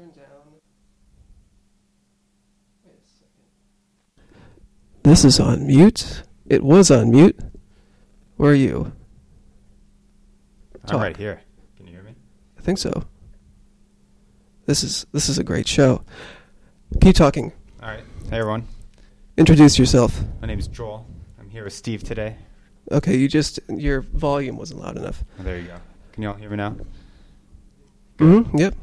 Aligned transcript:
I 0.00 0.02
turned 0.02 0.14
down. 0.14 0.24
Wait 2.84 2.94
a 2.94 3.08
second. 3.08 4.32
This 5.02 5.24
is 5.24 5.38
on 5.38 5.66
mute. 5.66 6.22
It 6.46 6.62
was 6.62 6.90
on 6.90 7.10
mute. 7.10 7.38
Where 8.36 8.52
are 8.52 8.54
you? 8.54 8.92
I'm 10.88 11.00
right 11.00 11.16
here. 11.16 11.42
Can 11.76 11.86
you 11.86 11.92
hear 11.92 12.02
me? 12.02 12.14
I 12.58 12.62
think 12.62 12.78
so. 12.78 13.04
This 14.66 14.82
is 14.82 15.06
this 15.12 15.28
is 15.28 15.38
a 15.38 15.44
great 15.44 15.68
show. 15.68 16.02
Keep 17.00 17.16
talking. 17.16 17.52
All 17.82 17.90
right. 17.90 18.04
Hey, 18.30 18.38
everyone. 18.38 18.66
Introduce 19.36 19.78
yourself. 19.78 20.22
My 20.40 20.46
name 20.46 20.58
is 20.58 20.66
Joel. 20.66 21.06
I'm 21.38 21.50
here 21.50 21.64
with 21.64 21.74
Steve 21.74 22.02
today. 22.02 22.36
Okay, 22.90 23.16
you 23.16 23.28
just 23.28 23.60
your 23.68 24.00
volume 24.00 24.56
wasn't 24.56 24.80
loud 24.80 24.96
enough. 24.96 25.22
Oh, 25.38 25.42
there 25.42 25.58
you 25.58 25.66
go. 25.66 25.76
Can 26.12 26.22
you 26.22 26.30
all 26.30 26.36
hear 26.36 26.48
me 26.48 26.56
now? 26.56 26.76
Mm-hmm. 28.18 28.56
Yep. 28.56 28.74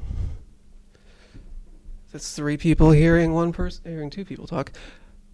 That's 2.18 2.36
three 2.36 2.58
people 2.58 2.90
hearing 2.90 3.36
one 3.36 3.54
person 3.54 3.84
hearing 3.86 4.10
two 4.10 4.26
people 4.26 4.48
talk. 4.48 4.72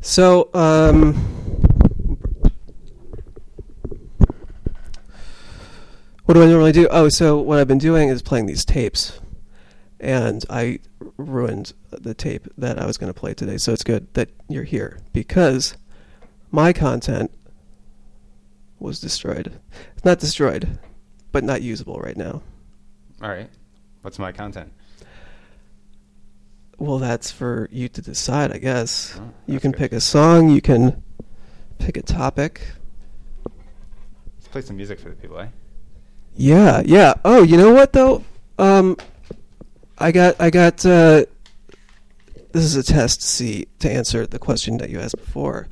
So, 0.02 0.50
um, 0.54 1.14
what 6.26 6.34
do 6.34 6.44
I 6.44 6.46
normally 6.48 6.74
do? 6.74 6.90
Oh, 6.92 7.08
so 7.08 7.40
what 7.40 7.58
I've 7.58 7.70
been 7.70 7.78
doing 7.78 8.10
is 8.10 8.22
playing 8.22 8.48
these 8.48 8.66
tapes, 8.66 9.22
and 10.02 10.44
I 10.50 10.80
ruined 11.16 11.72
the 11.90 12.14
tape 12.14 12.50
that 12.58 12.78
I 12.78 12.86
was 12.86 12.98
going 12.98 13.14
to 13.14 13.18
play 13.18 13.34
today. 13.34 13.56
So 13.56 13.72
it's 13.72 13.86
good 13.86 14.14
that 14.16 14.28
you're 14.50 14.66
here 14.66 15.00
because 15.14 15.78
my 16.52 16.74
content 16.74 17.32
was 18.78 19.00
destroyed. 19.00 19.58
It's 19.96 20.04
not 20.04 20.20
destroyed, 20.20 20.80
but 21.32 21.46
not 21.46 21.62
usable 21.62 22.02
right 22.02 22.18
now. 22.18 22.42
All 23.22 23.30
right. 23.30 23.50
What's 24.02 24.20
my 24.20 24.34
content? 24.34 24.74
Well, 26.84 27.00
that's 27.00 27.32
for 27.32 27.70
you 27.72 27.88
to 27.88 28.02
decide, 28.02 28.52
I 28.52 28.58
guess. 28.58 29.18
Oh, 29.18 29.32
you 29.46 29.62
can 29.62 29.72
good. 29.72 29.80
pick 29.80 29.94
a 29.94 30.02
song, 30.02 30.50
you 30.50 30.60
can 30.60 31.02
pick 31.80 31.96
a 31.96 32.02
topic. 32.02 32.60
Let's 34.36 34.50
play 34.50 34.62
some 34.64 34.76
music 34.76 35.00
for 35.00 35.08
the 35.08 35.16
people, 35.16 35.40
eh? 35.40 35.48
Yeah, 36.36 36.82
yeah. 36.84 37.14
Oh, 37.24 37.42
you 37.42 37.56
know 37.56 37.74
what 37.74 37.94
though? 37.94 38.26
Um 38.60 38.98
I 39.98 40.12
got 40.12 40.36
I 40.42 40.50
got 40.50 40.86
uh 40.86 41.24
this 42.52 42.66
is 42.66 42.76
a 42.76 42.84
test 42.84 43.22
to 43.22 43.28
see 43.28 43.68
to 43.80 43.90
answer 43.90 44.28
the 44.28 44.38
question 44.38 44.76
that 44.80 44.90
you 44.90 45.00
asked 45.00 45.16
before. 45.16 45.70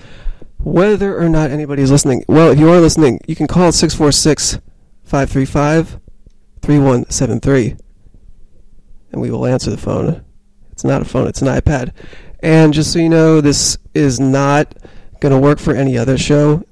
Whether 0.59 1.19
or 1.19 1.27
not 1.27 1.51
anybody's 1.51 1.91
listening. 1.91 2.23
Well, 2.29 2.51
if 2.51 2.57
you 2.57 2.69
are 2.69 2.79
listening, 2.79 3.19
you 3.27 3.35
can 3.35 3.47
call 3.47 3.73
646 3.73 4.59
535 5.03 5.99
3173 6.61 7.75
and 9.11 9.21
we 9.21 9.29
will 9.29 9.45
answer 9.45 9.69
the 9.69 9.75
phone. 9.75 10.23
It's 10.81 10.85
not 10.87 11.03
a 11.03 11.05
phone, 11.05 11.27
it's 11.27 11.43
an 11.43 11.47
iPad. 11.47 11.91
And 12.39 12.73
just 12.73 12.91
so 12.91 12.97
you 12.97 13.07
know, 13.07 13.39
this 13.39 13.77
is 13.93 14.19
not 14.19 14.75
going 15.19 15.31
to 15.31 15.37
work 15.37 15.59
for 15.59 15.75
any 15.75 15.95
other 15.95 16.17
show. 16.17 16.63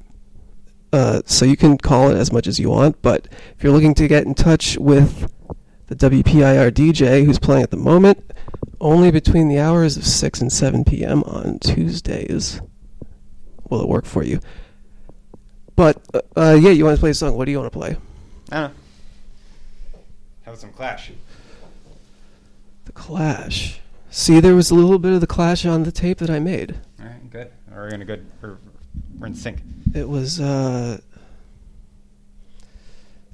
Uh, 0.92 1.22
so 1.26 1.46
you 1.46 1.56
can 1.56 1.78
call 1.78 2.10
it 2.10 2.16
as 2.16 2.32
much 2.32 2.48
as 2.48 2.60
you 2.60 2.72
want, 2.72 3.00
but 3.04 3.28
if 3.56 3.64
you're 3.64 3.72
looking 3.72 3.94
to 3.94 4.08
get 4.08 4.26
in 4.26 4.34
touch 4.34 4.80
with 4.80 5.32
the 5.86 5.96
WPIR 5.96 6.72
DJ 6.72 7.24
who's 7.24 7.38
playing 7.38 7.62
at 7.62 7.70
the 7.70 7.78
moment, 7.78 8.34
only 8.82 9.12
between 9.12 9.48
the 9.48 9.60
hours 9.60 9.96
of 9.96 10.08
6 10.08 10.42
and 10.42 10.52
7 10.52 10.84
p.m. 10.86 11.22
on 11.26 11.60
Tuesdays. 11.60 12.62
Will 13.70 13.82
it 13.82 13.88
work 13.88 14.06
for 14.06 14.24
you? 14.24 14.40
But, 15.76 16.02
uh, 16.16 16.22
uh, 16.36 16.58
yeah, 16.60 16.72
you 16.72 16.84
want 16.84 16.98
to 16.98 17.00
play 17.00 17.12
a 17.12 17.14
song. 17.14 17.38
What 17.38 17.46
do 17.46 17.52
you 17.52 17.60
want 17.60 17.72
to 17.72 17.78
play? 17.78 17.96
I 18.52 18.62
don't 18.62 18.72
know. 18.72 18.80
Have 20.46 20.58
some 20.58 20.72
clash. 20.72 21.12
The 22.86 22.94
Clash. 22.94 23.80
See, 24.10 24.40
there 24.40 24.56
was 24.56 24.72
a 24.72 24.76
little 24.76 24.98
bit 25.00 25.14
of 25.14 25.22
the 25.22 25.28
Clash 25.28 25.66
on 25.66 25.84
the 25.84 25.92
tape 25.92 26.18
that 26.20 26.30
I 26.30 26.40
made. 26.40 26.76
All 27.00 27.06
right, 27.06 27.30
good. 27.30 27.52
We're 27.72 27.88
in 27.90 28.02
a 28.02 28.06
good. 28.06 28.26
We're, 28.42 28.58
we're 29.20 29.28
in 29.28 29.36
sync. 29.36 29.60
It 29.94 30.10
was 30.10 30.40
uh, 30.40 31.00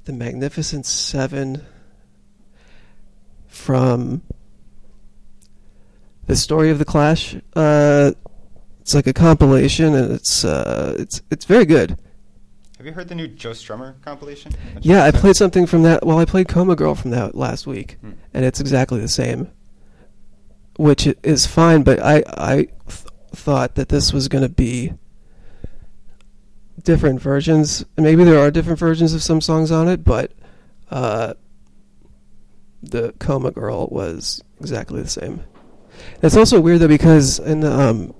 the 0.04 0.12
Magnificent 0.12 0.84
Seven 0.86 1.64
from 3.48 4.22
the 6.26 6.36
story 6.36 6.70
of 6.70 6.78
the 6.78 6.84
Clash. 6.84 7.36
Uh, 7.54 8.12
it's 8.80 8.94
like 8.94 9.06
a 9.06 9.12
compilation, 9.12 9.94
and 9.94 10.12
it's 10.12 10.44
uh, 10.44 10.94
it's 10.98 11.22
it's 11.30 11.44
very 11.46 11.64
good. 11.64 11.98
Have 12.76 12.84
you 12.86 12.92
heard 12.92 13.08
the 13.08 13.14
new 13.14 13.26
Joe 13.26 13.50
Strummer 13.52 14.00
compilation? 14.02 14.52
Yeah, 14.82 15.04
I 15.04 15.10
played 15.10 15.34
something 15.36 15.66
from 15.66 15.82
that. 15.84 16.04
Well, 16.06 16.18
I 16.18 16.26
played 16.26 16.48
Coma 16.48 16.76
Girl 16.76 16.94
from 16.94 17.10
that 17.12 17.34
last 17.34 17.66
week, 17.66 17.96
Hmm. 18.02 18.10
and 18.34 18.44
it's 18.44 18.60
exactly 18.60 19.00
the 19.00 19.08
same, 19.08 19.50
which 20.78 21.06
is 21.22 21.46
fine. 21.46 21.82
But 21.82 22.02
I 22.02 22.22
I 22.28 22.54
th- 22.56 23.06
thought 23.32 23.74
that 23.74 23.88
this 23.88 24.12
was 24.12 24.28
going 24.28 24.42
to 24.42 24.48
be 24.48 24.92
different 26.82 27.20
versions. 27.20 27.84
Maybe 27.96 28.24
there 28.24 28.38
are 28.38 28.50
different 28.50 28.78
versions 28.78 29.12
of 29.12 29.22
some 29.22 29.40
songs 29.40 29.70
on 29.70 29.88
it, 29.88 30.04
but 30.04 30.32
uh, 30.90 31.34
the 32.82 33.12
Coma 33.18 33.50
Girl 33.50 33.88
was 33.90 34.42
exactly 34.60 35.02
the 35.02 35.08
same. 35.08 35.42
It's 36.22 36.36
also 36.36 36.60
weird 36.60 36.80
though 36.80 36.88
because 36.88 37.38
in 37.38 37.60
the 37.60 37.72
um, 37.72 38.14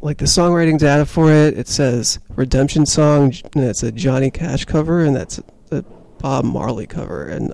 like 0.00 0.18
the 0.18 0.26
songwriting 0.26 0.78
data 0.78 1.06
for 1.06 1.32
it, 1.32 1.58
it 1.58 1.66
says 1.66 2.18
Redemption 2.36 2.84
Song, 2.84 3.32
and 3.54 3.64
it's 3.64 3.82
a 3.82 3.90
Johnny 3.90 4.30
Cash 4.30 4.66
cover, 4.66 5.00
and 5.00 5.16
that's 5.16 5.40
a 5.70 5.82
Bob 6.18 6.44
Marley 6.44 6.86
cover. 6.86 7.24
And 7.24 7.52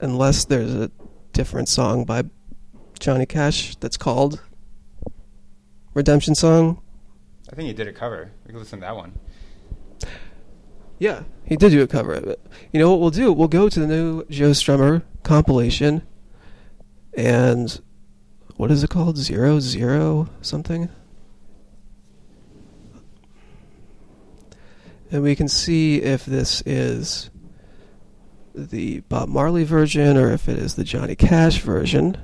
unless 0.00 0.44
there's 0.44 0.74
a 0.74 0.90
different 1.32 1.68
song 1.68 2.04
by 2.04 2.24
Johnny 2.98 3.26
Cash 3.26 3.76
that's 3.76 3.96
called 3.96 4.40
Redemption 5.94 6.34
Song, 6.34 6.82
I 7.50 7.54
think 7.54 7.68
he 7.68 7.74
did 7.74 7.88
a 7.88 7.92
cover. 7.92 8.32
We 8.44 8.50
can 8.50 8.58
listen 8.58 8.80
to 8.80 8.86
that 8.86 8.96
one. 8.96 9.18
yeah, 10.98 11.22
he 11.44 11.56
did 11.56 11.70
do 11.70 11.82
a 11.82 11.86
cover 11.86 12.12
of 12.14 12.24
it. 12.24 12.40
You 12.72 12.80
know 12.80 12.90
what 12.90 13.00
we'll 13.00 13.10
do? 13.10 13.32
We'll 13.32 13.48
go 13.48 13.68
to 13.68 13.80
the 13.80 13.86
new 13.86 14.24
Joe 14.28 14.50
Strummer 14.50 15.02
compilation, 15.22 16.06
and 17.16 17.80
what 18.56 18.70
is 18.70 18.82
it 18.82 18.90
called? 18.90 19.16
Zero 19.16 19.60
Zero 19.60 20.28
something. 20.40 20.88
And 25.10 25.22
we 25.22 25.36
can 25.36 25.46
see 25.46 26.02
if 26.02 26.26
this 26.26 26.62
is 26.66 27.30
the 28.56 29.00
Bob 29.00 29.28
Marley 29.28 29.64
version 29.64 30.16
or 30.16 30.32
if 30.32 30.48
it 30.48 30.58
is 30.58 30.74
the 30.74 30.84
Johnny 30.84 31.14
Cash 31.14 31.60
version. 31.60 32.16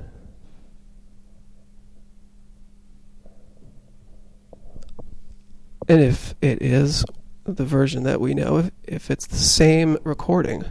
And 5.87 6.01
if 6.01 6.33
it 6.41 6.61
is 6.61 7.05
the 7.43 7.65
version 7.65 8.03
that 8.03 8.19
we 8.19 8.33
know, 8.33 8.57
if, 8.57 8.71
if 8.83 9.11
it's 9.11 9.27
the 9.27 9.37
same 9.37 9.97
recording. 10.03 10.65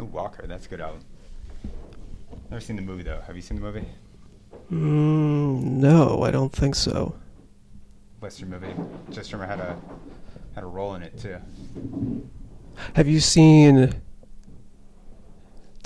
Ooh, 0.00 0.04
Walker, 0.04 0.46
that's 0.46 0.66
a 0.66 0.68
good 0.68 0.80
album. 0.80 1.00
Never 2.50 2.60
seen 2.60 2.76
the 2.76 2.82
movie 2.82 3.02
though. 3.02 3.20
Have 3.26 3.36
you 3.36 3.42
seen 3.42 3.56
the 3.56 3.64
movie? 3.64 3.84
Mm, 4.70 5.62
no, 5.62 6.22
I 6.22 6.30
don't 6.30 6.52
think 6.52 6.74
so. 6.74 7.16
Western 8.20 8.50
movie. 8.50 8.72
Joe 9.10 9.22
Strummer 9.22 9.46
had 9.46 9.60
a 9.60 9.76
had 10.54 10.62
a 10.64 10.66
role 10.66 10.94
in 10.94 11.02
it 11.02 11.18
too. 11.18 11.38
Have 12.94 13.08
you 13.08 13.20
seen? 13.20 13.94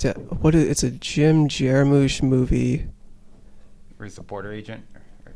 Da- 0.03 0.13
What 0.41 0.53
is, 0.53 0.67
it's 0.69 0.83
a 0.83 0.91
Jim 0.91 1.47
Jarmusch 1.47 2.21
movie. 2.21 2.87
Where 3.95 4.05
he's 4.05 4.15
the 4.15 4.21
border 4.23 4.51
agent. 4.51 4.83
Or- 5.25 5.31
or- 5.31 5.35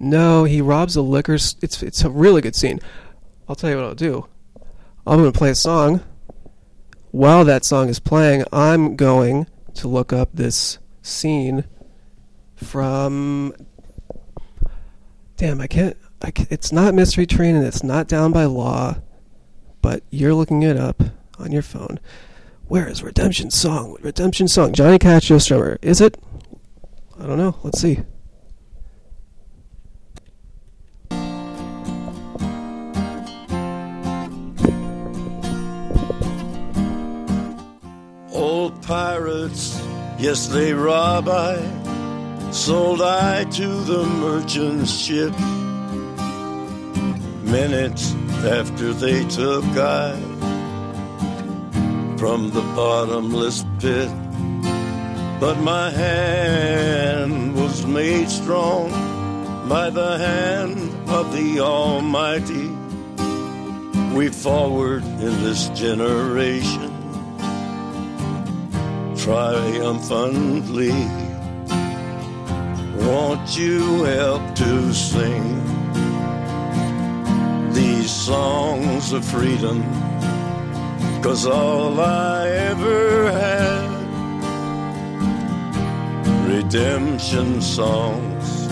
No, 0.00 0.44
he 0.44 0.62
robs 0.62 0.96
a 0.96 1.02
liquor. 1.02 1.34
s- 1.34 1.56
It's 1.60 1.82
it's 1.82 2.02
a 2.04 2.08
really 2.10 2.40
good 2.40 2.56
scene. 2.56 2.80
I'll 3.48 3.54
tell 3.54 3.68
you 3.68 3.76
what 3.76 3.84
I'll 3.84 3.94
do. 3.94 4.26
I'm 5.06 5.18
going 5.18 5.30
to 5.32 5.38
play 5.38 5.50
a 5.50 5.54
song. 5.54 6.00
While 7.10 7.44
that 7.44 7.64
song 7.66 7.88
is 7.90 7.98
playing, 7.98 8.44
I'm 8.52 8.96
going 8.96 9.46
to 9.74 9.88
look 9.88 10.12
up 10.12 10.30
this 10.32 10.78
scene 11.02 11.64
from. 12.56 13.52
Damn, 15.36 15.60
I 15.60 15.66
can't. 15.66 15.96
I 16.22 16.30
can't 16.30 16.50
it's 16.50 16.72
not 16.72 16.94
Mystery 16.94 17.26
Train 17.26 17.54
and 17.54 17.64
it's 17.66 17.82
not 17.84 18.08
Down 18.08 18.32
by 18.32 18.44
Law, 18.46 18.96
but 19.82 20.02
you're 20.10 20.34
looking 20.34 20.62
it 20.62 20.76
up 20.78 21.02
on 21.38 21.52
your 21.52 21.62
phone. 21.62 22.00
Where 22.68 22.86
is 22.86 23.02
Redemption 23.02 23.50
Song? 23.50 23.96
Redemption 24.02 24.46
Song. 24.46 24.74
Johnny 24.74 24.98
Cash, 24.98 25.28
Joe 25.28 25.36
Strummer. 25.36 25.78
Is 25.80 26.02
it? 26.02 26.18
I 27.18 27.24
don't 27.24 27.38
know. 27.38 27.56
Let's 27.62 27.80
see. 27.80 28.00
Old 38.34 38.82
pirates, 38.82 39.82
yes, 40.18 40.48
they 40.48 40.74
rob 40.74 41.26
I. 41.26 41.56
Sold 42.52 43.00
I 43.00 43.44
to 43.44 43.66
the 43.66 44.04
merchant 44.04 44.86
ship. 44.86 45.32
Minutes 47.50 48.12
after 48.44 48.92
they 48.92 49.24
took 49.24 49.64
I 49.64 50.38
from 52.18 52.50
the 52.50 52.60
bottomless 52.74 53.64
pit. 53.78 54.10
But 55.38 55.54
my 55.60 55.88
hand 55.90 57.54
was 57.54 57.86
made 57.86 58.28
strong 58.28 58.90
by 59.68 59.88
the 59.90 60.18
hand 60.18 61.08
of 61.08 61.32
the 61.32 61.60
Almighty. 61.60 62.70
We 64.16 64.30
forward 64.30 65.04
in 65.04 65.44
this 65.44 65.68
generation 65.68 66.92
triumphantly. 69.16 70.90
Won't 73.06 73.56
you 73.56 74.02
help 74.02 74.42
to 74.56 74.92
sing 74.92 75.62
these 77.72 78.10
songs 78.10 79.12
of 79.12 79.24
freedom? 79.24 80.07
Cause 81.22 81.46
all 81.46 82.00
I 82.00 82.48
ever 82.48 83.32
had, 83.32 83.88
redemption 86.48 87.60
songs, 87.60 88.66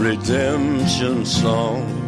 redemption 0.00 1.24
songs. 1.24 2.00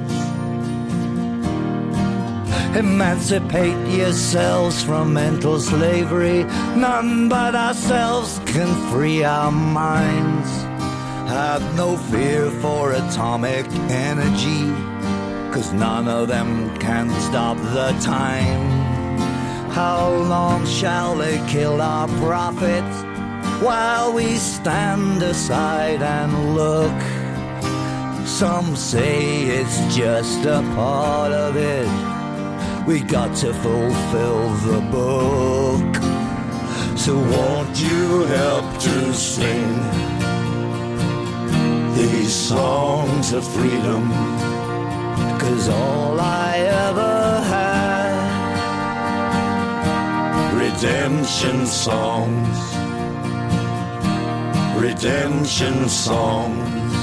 Emancipate 2.77 3.87
yourselves 3.89 4.83
from 4.83 5.13
mental 5.13 5.61
slavery. 5.61 6.45
None 6.75 7.29
but 7.29 7.55
ourselves 7.55 8.41
can 8.47 8.75
free 8.91 9.23
our 9.25 9.53
minds. 9.53 10.49
Have 11.29 11.63
no 11.77 11.99
fear 11.99 12.51
for 12.63 12.93
atomic 12.93 13.67
energy, 13.91 14.73
cause 15.53 15.73
none 15.75 16.09
of 16.09 16.29
them 16.29 16.75
can 16.79 17.11
stop 17.21 17.59
the 17.59 17.93
time. 18.01 18.71
How 19.71 20.09
long 20.09 20.65
shall 20.65 21.15
they 21.15 21.37
kill 21.47 21.83
our 21.83 22.09
prophets 22.25 22.97
while 23.63 24.15
we 24.15 24.37
stand 24.37 25.23
aside 25.23 26.03
and 26.03 26.55
look? 26.57 26.99
Some 28.27 28.75
say 28.77 29.43
it's 29.43 29.95
just 29.95 30.47
a 30.47 30.63
part 30.75 31.33
of 31.33 31.57
it. 31.57 32.87
We 32.87 33.01
got 33.01 33.37
to 33.37 33.53
fulfill 33.53 34.49
the 34.69 34.81
book. 34.91 35.95
So 36.97 37.15
won't 37.19 37.79
you 37.79 38.25
help 38.25 38.79
to 38.79 39.13
sing 39.13 39.75
these 41.95 42.35
songs 42.35 43.33
of 43.35 43.47
freedom? 43.47 44.62
Cause 45.43 45.69
all 45.69 46.21
I 46.21 46.59
ever 46.87 47.41
had, 47.55 48.15
redemption 50.55 51.67
songs, 51.67 52.59
redemption 54.81 55.89
songs, 55.89 56.95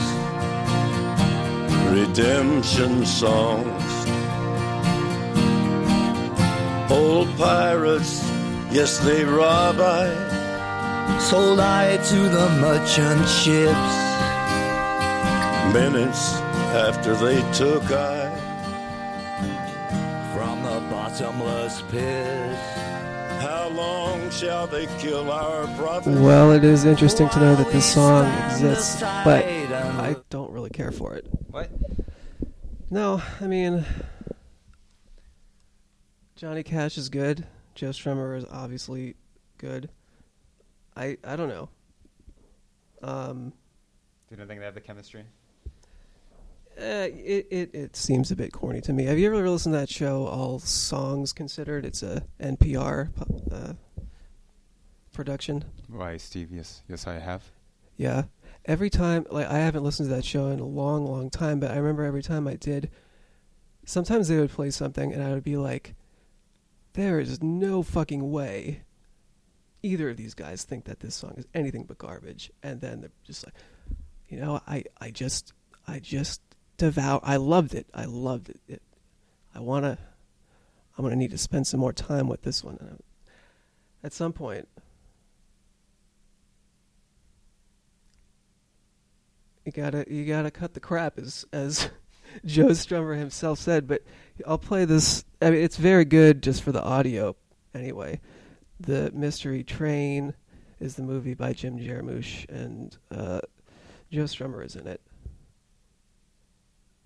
redemption 1.91 3.05
songs 3.05 3.89
Old 6.91 7.29
pirates, 7.38 8.24
yes, 8.72 8.98
they 8.98 9.24
rob 9.24 9.79
I. 9.79 10.10
Sold 11.19 11.60
I 11.60 11.98
to 11.98 12.15
the 12.15 12.50
merchant 12.60 13.29
ships. 13.29 13.96
Minutes 15.72 16.34
after 16.74 17.13
they 17.13 17.39
took 17.53 17.84
I. 17.91 18.28
From 21.19 21.38
the 21.38 21.43
bottomless 21.43 21.81
pit. 21.91 22.55
How 23.41 23.67
long 23.73 24.29
shall 24.31 24.67
they 24.67 24.85
kill 24.99 25.29
our 25.29 25.67
prophets? 25.75 26.17
Well, 26.17 26.53
it 26.53 26.63
is 26.63 26.85
interesting 26.85 27.27
to 27.29 27.39
know 27.41 27.55
that 27.57 27.69
this 27.73 27.93
song 27.93 28.25
exists, 28.45 29.01
but 29.01 29.43
I 29.43 30.15
don't 30.29 30.49
really 30.51 30.69
care 30.69 30.93
for 30.93 31.15
it. 31.15 31.27
What? 31.49 31.69
No, 32.89 33.21
I 33.41 33.47
mean, 33.47 33.85
Johnny 36.38 36.63
Cash 36.63 36.97
is 36.97 37.09
good. 37.09 37.45
Joe 37.75 37.89
Strummer 37.89 38.38
is 38.38 38.45
obviously 38.49 39.15
good. 39.57 39.89
I 40.95 41.17
I 41.21 41.35
don't 41.35 41.49
know. 41.49 41.69
Um, 43.03 43.51
You 44.31 44.38
don't 44.38 44.47
think 44.47 44.61
they 44.61 44.65
have 44.65 44.73
the 44.73 44.79
chemistry? 44.79 45.25
Eh, 46.79 47.05
it, 47.05 47.48
it 47.51 47.69
it 47.75 47.95
seems 47.95 48.31
a 48.31 48.36
bit 48.36 48.51
corny 48.51 48.81
to 48.81 48.93
me. 48.93 49.05
Have 49.05 49.19
you 49.19 49.27
ever 49.27 49.50
listened 49.50 49.74
to 49.74 49.79
that 49.79 49.89
show, 49.89 50.25
All 50.27 50.59
Songs 50.59 51.33
Considered? 51.33 51.86
It's 51.86 52.03
a 52.03 52.24
NPR 52.41 53.09
uh, 53.51 53.74
production. 55.13 55.65
Why, 55.88 56.17
Steve? 56.17 56.51
Yes, 56.51 56.83
yes, 56.88 57.07
I 57.07 57.19
have. 57.19 57.43
Yeah. 57.98 58.24
Every 58.65 58.89
time, 58.89 59.25
like, 59.29 59.48
I 59.48 59.57
haven't 59.59 59.83
listened 59.83 60.09
to 60.09 60.15
that 60.15 60.25
show 60.25 60.48
in 60.48 60.59
a 60.59 60.65
long, 60.65 61.05
long 61.05 61.29
time, 61.29 61.59
but 61.59 61.71
I 61.71 61.77
remember 61.77 62.03
every 62.05 62.21
time 62.21 62.48
I 62.48 62.55
did, 62.55 62.89
sometimes 63.86 64.27
they 64.27 64.38
would 64.38 64.51
play 64.51 64.69
something 64.69 65.12
and 65.12 65.24
I 65.24 65.33
would 65.33 65.43
be 65.43 65.57
like, 65.57 65.95
there 66.93 67.19
is 67.19 67.41
no 67.43 67.83
fucking 67.83 68.31
way 68.31 68.83
either 69.81 70.09
of 70.09 70.17
these 70.17 70.33
guys 70.33 70.63
think 70.63 70.86
that 70.86 71.00
this 71.00 71.15
song 71.15 71.33
is 71.38 71.48
anything 71.53 71.83
but 71.83 71.98
garbage. 71.98 72.51
And 72.63 72.79
then 72.81 73.01
they're 73.01 73.12
just 73.24 73.45
like, 73.45 73.55
you 74.27 74.39
know, 74.39 74.62
I, 74.67 74.83
I 75.00 75.12
just, 75.12 75.53
I 75.88 76.00
just 76.00 76.41
devour, 76.79 77.19
I 77.21 77.36
loved 77.36 77.75
it. 77.75 77.86
I 77.93 78.05
loved 78.05 78.50
it. 78.50 78.59
it 78.67 78.81
I 79.53 79.59
want 79.59 79.86
to, 79.86 79.98
I'm 80.98 81.03
going 81.03 81.12
to 81.12 81.17
need 81.17 81.31
to 81.31 81.38
spend 81.38 81.67
some 81.67 81.79
more 81.79 81.93
time 81.93 82.27
with 82.27 82.41
this 82.41 82.63
one. 82.63 83.00
At 84.03 84.13
some 84.13 84.33
point, 84.33 84.67
you 89.65 89.71
gotta 89.74 90.05
you 90.09 90.25
gotta 90.25 90.50
cut 90.50 90.74
the 90.74 90.79
crap 90.79 91.19
as 91.19 91.45
as 91.51 91.89
Joe 92.45 92.67
Strummer 92.67 93.19
himself 93.19 93.59
said. 93.59 93.88
But 93.88 94.03
I'll 94.48 94.57
play 94.57 94.86
this. 94.86 95.25
I 95.41 95.50
mean, 95.51 95.62
it's 95.62 95.75
very 95.75 96.05
good 96.05 96.41
just 96.41 96.63
for 96.63 96.71
the 96.71 96.81
audio. 96.81 97.36
Anyway, 97.75 98.21
the 98.79 99.12
Mystery 99.13 99.65
Train 99.65 100.33
is 100.79 100.95
the 100.95 101.03
movie 101.03 101.33
by 101.33 101.51
Jim 101.51 101.77
Jarmusch, 101.77 102.48
and 102.48 102.98
uh, 103.12 103.41
Joe 104.09 104.24
Strummer 104.24 104.65
is 104.65 104.77
in 104.77 104.88
it 104.88 105.01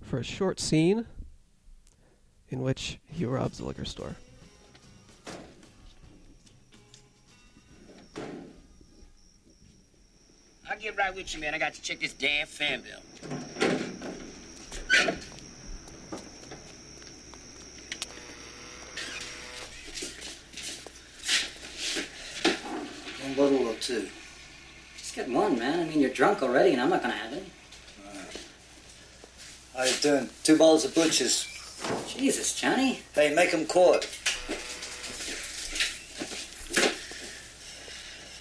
for 0.03 0.19
a 0.19 0.24
short 0.24 0.60
scene 0.60 1.05
in 2.50 2.62
which 2.62 3.00
he 3.07 3.25
robs 3.25 3.60
a 3.60 3.65
liquor 3.65 3.86
store. 3.86 4.15
I'll 10.69 10.79
get 10.79 10.98
right 10.98 11.15
with 11.15 11.33
you, 11.33 11.41
man. 11.41 11.53
I 11.53 11.57
got 11.57 11.74
to 11.74 11.81
check 11.81 12.00
this 12.00 12.13
damn 12.13 12.48
fan 12.48 12.81
bill. 12.81 13.00
One 23.24 23.33
bottle 23.36 23.67
or 23.67 23.75
two? 23.75 24.07
Just 24.98 25.15
get 25.15 25.29
one, 25.29 25.57
man. 25.57 25.79
I 25.79 25.83
mean, 25.86 26.00
you're 26.00 26.10
drunk 26.10 26.43
already, 26.43 26.74
and 26.74 26.81
I'm 26.81 26.89
not 26.89 27.01
gonna 27.01 27.13
have 27.13 27.33
any. 27.33 27.43
How 29.75 29.84
you 29.86 29.94
doing? 30.01 30.30
Two 30.44 30.58
bottles 30.58 30.86
of 30.86 30.94
butchers. 30.94 31.48
Jesus, 32.08 32.60
Johnny. 32.60 33.01
Hey, 33.15 33.34
make 33.34 33.53
'em 33.53 33.65
quart. 33.65 34.08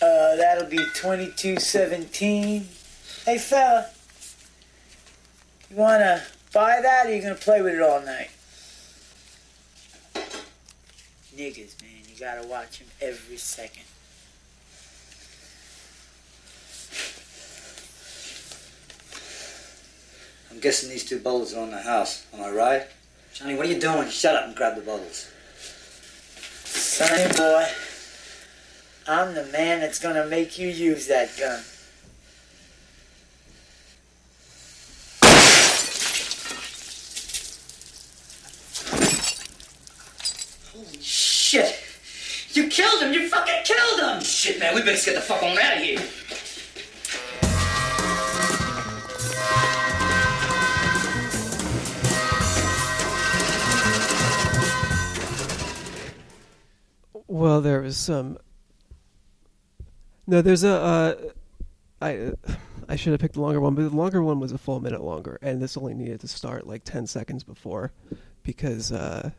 Uh, 0.01 0.37
that'll 0.37 0.69
be 0.69 0.77
2217. 0.95 2.69
Hey, 3.25 3.39
fella. 3.39 3.89
You 5.71 5.77
wanna 5.77 6.23
buy 6.53 6.81
that 6.83 7.07
or 7.07 7.15
you 7.15 7.23
gonna 7.23 7.35
play 7.35 7.63
with 7.63 7.75
it 7.75 7.81
all 7.81 8.01
night? 8.03 8.31
Niggas, 11.35 11.81
man, 11.81 12.03
you 12.09 12.19
gotta 12.21 12.47
watch 12.47 12.81
them 12.81 12.89
every 13.01 13.39
second. 13.39 13.85
I'm 20.53 20.61
guessing 20.61 20.91
these 20.91 21.05
two 21.05 21.19
bottles 21.19 21.55
are 21.55 21.63
on 21.63 21.71
the 21.71 21.81
house. 21.81 22.27
Am 22.35 22.43
I 22.43 22.51
right? 22.51 22.83
Johnny, 23.33 23.55
what 23.55 23.65
are 23.67 23.71
you 23.71 23.81
doing? 23.81 24.09
Shut 24.11 24.37
up 24.37 24.45
and 24.45 24.55
grab 24.55 24.75
the 24.77 24.83
bottles. 24.83 25.31
Sonny 26.65 27.33
boy, 27.35 27.67
I'm 29.09 29.35
the 29.35 29.47
man 29.47 29.81
that's 29.81 29.99
gonna 29.99 30.27
make 30.27 30.59
you 30.59 30.69
use 30.69 31.07
that 31.07 31.31
gun. 31.39 31.63
Holy 40.73 41.03
shit! 41.03 41.79
You 42.53 42.69
killed 42.69 43.03
him! 43.03 43.15
You 43.15 43.29
fucking 43.29 43.65
killed 43.65 44.01
him! 44.01 44.23
Shit, 44.23 44.59
man, 44.59 44.75
we 44.75 44.83
better 44.83 45.03
get 45.03 45.15
the 45.15 45.23
fuck 45.23 45.43
on 45.43 45.59
out 45.59 45.79
of 45.79 45.83
here. 45.83 45.99
Well, 57.33 57.63
there 57.63 57.81
was 57.81 57.97
some. 57.97 58.37
No, 60.27 60.43
there's 60.43 60.65
a. 60.65 60.71
Uh, 60.71 61.15
I 62.03 62.33
I 62.91 62.97
should 62.97 63.13
have 63.13 63.21
picked 63.21 63.37
the 63.37 63.41
longer 63.41 63.59
one, 63.59 63.75
but 63.75 63.89
the 63.89 63.97
longer 63.97 64.23
one 64.23 64.39
was 64.39 64.53
a 64.53 64.59
full 64.59 64.81
minute 64.81 65.01
longer, 65.01 65.39
and 65.41 65.63
this 65.63 65.79
only 65.79 65.95
needed 65.95 66.21
to 66.21 66.29
start 66.29 66.67
like 66.67 66.85
ten 66.85 67.07
seconds 67.07 67.43
before, 67.43 67.91
because 68.43 68.93
uh, 68.93 69.31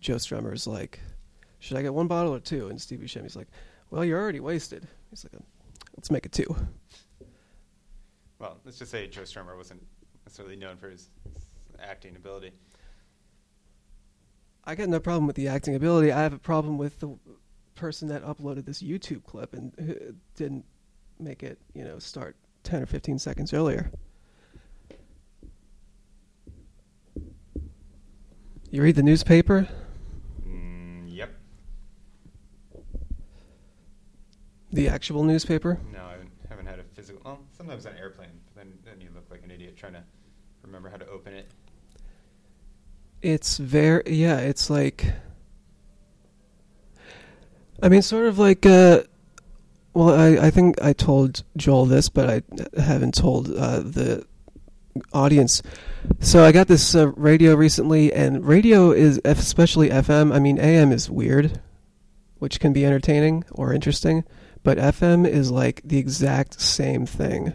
Joe 0.00 0.16
Strummer's 0.16 0.66
like, 0.66 0.98
"Should 1.60 1.76
I 1.76 1.82
get 1.82 1.94
one 1.94 2.08
bottle 2.08 2.34
or 2.34 2.40
two? 2.40 2.66
And 2.66 2.80
Steve 2.82 2.98
Buscemi's 2.98 3.36
like, 3.36 3.46
"Well, 3.90 4.04
you're 4.04 4.20
already 4.20 4.40
wasted." 4.40 4.88
He's 5.10 5.24
like, 5.32 5.40
"Let's 5.96 6.10
make 6.10 6.26
it 6.26 6.32
two. 6.32 6.56
Well, 8.40 8.58
let's 8.64 8.80
just 8.80 8.90
say 8.90 9.06
Joe 9.06 9.22
Strummer 9.22 9.56
wasn't 9.56 9.86
necessarily 10.26 10.56
known 10.56 10.76
for 10.78 10.90
his 10.90 11.08
acting 11.78 12.16
ability. 12.16 12.50
I 14.66 14.74
got 14.74 14.88
no 14.88 15.00
problem 15.00 15.26
with 15.26 15.36
the 15.36 15.48
acting 15.48 15.74
ability. 15.74 16.10
I 16.10 16.22
have 16.22 16.32
a 16.32 16.38
problem 16.38 16.78
with 16.78 17.00
the 17.00 17.18
person 17.74 18.08
that 18.08 18.24
uploaded 18.24 18.64
this 18.64 18.82
YouTube 18.82 19.24
clip 19.24 19.52
and 19.52 20.16
didn't 20.36 20.64
make 21.18 21.42
it, 21.42 21.58
you 21.74 21.84
know, 21.84 21.98
start 21.98 22.36
10 22.62 22.82
or 22.82 22.86
15 22.86 23.18
seconds 23.18 23.52
earlier. 23.52 23.90
You 28.70 28.82
read 28.82 28.96
the 28.96 29.02
newspaper? 29.02 29.68
Mm, 30.44 31.04
yep. 31.06 31.30
The 34.72 34.88
actual 34.88 35.22
newspaper? 35.22 35.78
No, 35.92 36.00
I 36.00 36.16
haven't, 36.48 36.66
had 36.66 36.80
a 36.80 36.82
physical. 36.82 37.20
Well, 37.24 37.40
sometimes 37.56 37.86
on 37.86 37.92
an 37.92 37.98
airplane, 37.98 38.30
but 38.46 38.56
then, 38.56 38.72
then 38.84 39.00
you 39.00 39.10
look 39.14 39.26
like 39.30 39.44
an 39.44 39.50
idiot 39.50 39.76
trying 39.76 39.92
to 39.92 40.02
remember 40.62 40.88
how 40.88 40.96
to 40.96 41.06
open 41.06 41.34
it. 41.34 41.52
It's 43.24 43.56
very 43.56 44.02
yeah. 44.06 44.36
It's 44.36 44.68
like 44.68 45.14
I 47.82 47.88
mean, 47.88 48.02
sort 48.02 48.26
of 48.26 48.38
like 48.38 48.66
uh, 48.66 49.04
well, 49.94 50.10
I 50.10 50.46
I 50.46 50.50
think 50.50 50.82
I 50.82 50.92
told 50.92 51.42
Joel 51.56 51.86
this, 51.86 52.10
but 52.10 52.28
I 52.28 52.42
haven't 52.78 53.14
told 53.14 53.48
uh, 53.48 53.80
the 53.80 54.26
audience. 55.14 55.62
So 56.20 56.44
I 56.44 56.52
got 56.52 56.68
this 56.68 56.94
uh, 56.94 57.12
radio 57.12 57.54
recently, 57.54 58.12
and 58.12 58.44
radio 58.44 58.90
is 58.92 59.18
especially 59.24 59.88
FM. 59.88 60.34
I 60.34 60.38
mean, 60.38 60.58
AM 60.58 60.92
is 60.92 61.08
weird, 61.08 61.62
which 62.40 62.60
can 62.60 62.74
be 62.74 62.84
entertaining 62.84 63.44
or 63.52 63.72
interesting, 63.72 64.24
but 64.62 64.76
FM 64.76 65.26
is 65.26 65.50
like 65.50 65.80
the 65.82 65.96
exact 65.96 66.60
same 66.60 67.06
thing. 67.06 67.54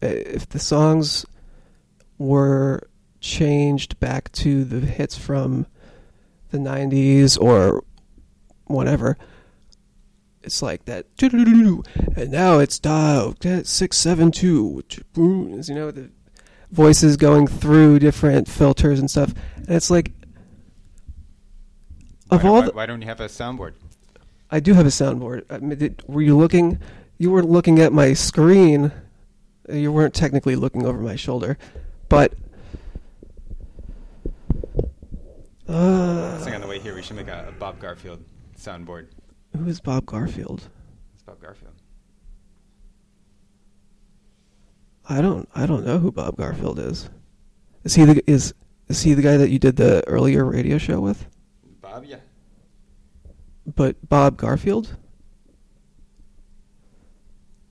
Uh, 0.00 0.06
If 0.06 0.48
the 0.48 0.60
songs 0.60 1.26
were 2.16 2.88
changed 3.20 3.98
back 4.00 4.30
to 4.32 4.64
the 4.64 4.80
hits 4.80 5.16
from 5.16 5.66
the 6.50 6.58
90s 6.58 7.40
or 7.40 7.84
whatever. 8.66 9.16
It's 10.42 10.62
like 10.62 10.84
that, 10.86 11.06
and 11.20 12.30
now 12.30 12.58
it's 12.58 12.78
dial 12.78 13.34
six 13.64 13.98
seven 13.98 14.30
two. 14.30 14.82
You 15.14 15.62
know 15.68 15.90
the 15.90 16.10
voices 16.70 17.16
going 17.18 17.46
through 17.48 17.98
different 17.98 18.48
filters 18.48 18.98
and 18.98 19.10
stuff, 19.10 19.34
and 19.56 19.68
it's 19.70 19.90
like 19.90 20.12
Of 22.30 22.44
why, 22.44 22.48
all 22.48 22.54
why, 22.60 22.64
the- 22.66 22.72
why 22.72 22.86
don't 22.86 23.02
you 23.02 23.08
have 23.08 23.20
a 23.20 23.26
soundboard? 23.26 23.74
I 24.50 24.60
do 24.60 24.72
have 24.72 24.86
a 24.86 24.90
soundboard. 24.90 25.42
I 25.50 25.58
mean, 25.58 25.78
did, 25.78 26.02
were 26.06 26.22
you 26.22 26.38
looking? 26.38 26.78
You 27.18 27.30
weren't 27.30 27.50
looking 27.50 27.78
at 27.80 27.92
my 27.92 28.14
screen. 28.14 28.90
You 29.70 29.92
weren't 29.92 30.14
technically 30.14 30.56
looking 30.56 30.86
over 30.86 30.98
my 31.00 31.16
shoulder, 31.16 31.58
but. 32.08 32.32
I 34.76 35.57
Uh, 35.68 36.38
think 36.38 36.54
on 36.54 36.62
the 36.62 36.66
way 36.66 36.78
here 36.78 36.94
we 36.94 37.02
should 37.02 37.16
make 37.16 37.28
a, 37.28 37.46
a 37.48 37.52
Bob 37.52 37.78
Garfield 37.78 38.24
soundboard. 38.56 39.08
who 39.54 39.66
is 39.66 39.80
Bob 39.80 40.06
Garfield? 40.06 40.62
It's 41.12 41.22
Bob 41.22 41.40
Garfield. 41.42 41.74
I 45.08 45.20
don't. 45.20 45.48
I 45.54 45.66
don't 45.66 45.84
know 45.84 45.98
who 45.98 46.10
Bob 46.10 46.36
Garfield 46.36 46.78
is. 46.78 47.10
Is 47.84 47.94
he 47.94 48.04
the 48.04 48.22
is 48.26 48.54
is 48.88 49.02
he 49.02 49.14
the 49.14 49.22
guy 49.22 49.36
that 49.36 49.50
you 49.50 49.58
did 49.58 49.76
the 49.76 50.02
earlier 50.06 50.44
radio 50.44 50.78
show 50.78 51.00
with? 51.00 51.26
Bob, 51.82 52.04
yeah. 52.04 52.16
But 53.74 53.96
Bob 54.08 54.38
Garfield? 54.38 54.96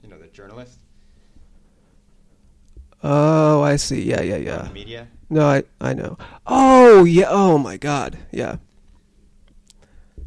You 0.04 0.10
know 0.10 0.20
the 0.20 0.27
journalist. 0.27 0.80
Oh, 3.04 3.62
I 3.62 3.75
see. 3.75 4.04
Yeah, 4.04 4.22
yeah, 4.22 4.38
yeah. 4.38 4.63
The 4.63 4.74
media. 4.74 5.08
No, 5.30 5.48
I 5.48 5.64
I 5.82 5.94
know. 5.94 6.18
Oh, 6.46 7.04
yeah. 7.04 7.28
Oh 7.30 7.58
my 7.58 7.78
God. 7.78 8.18
Yeah. 8.32 8.58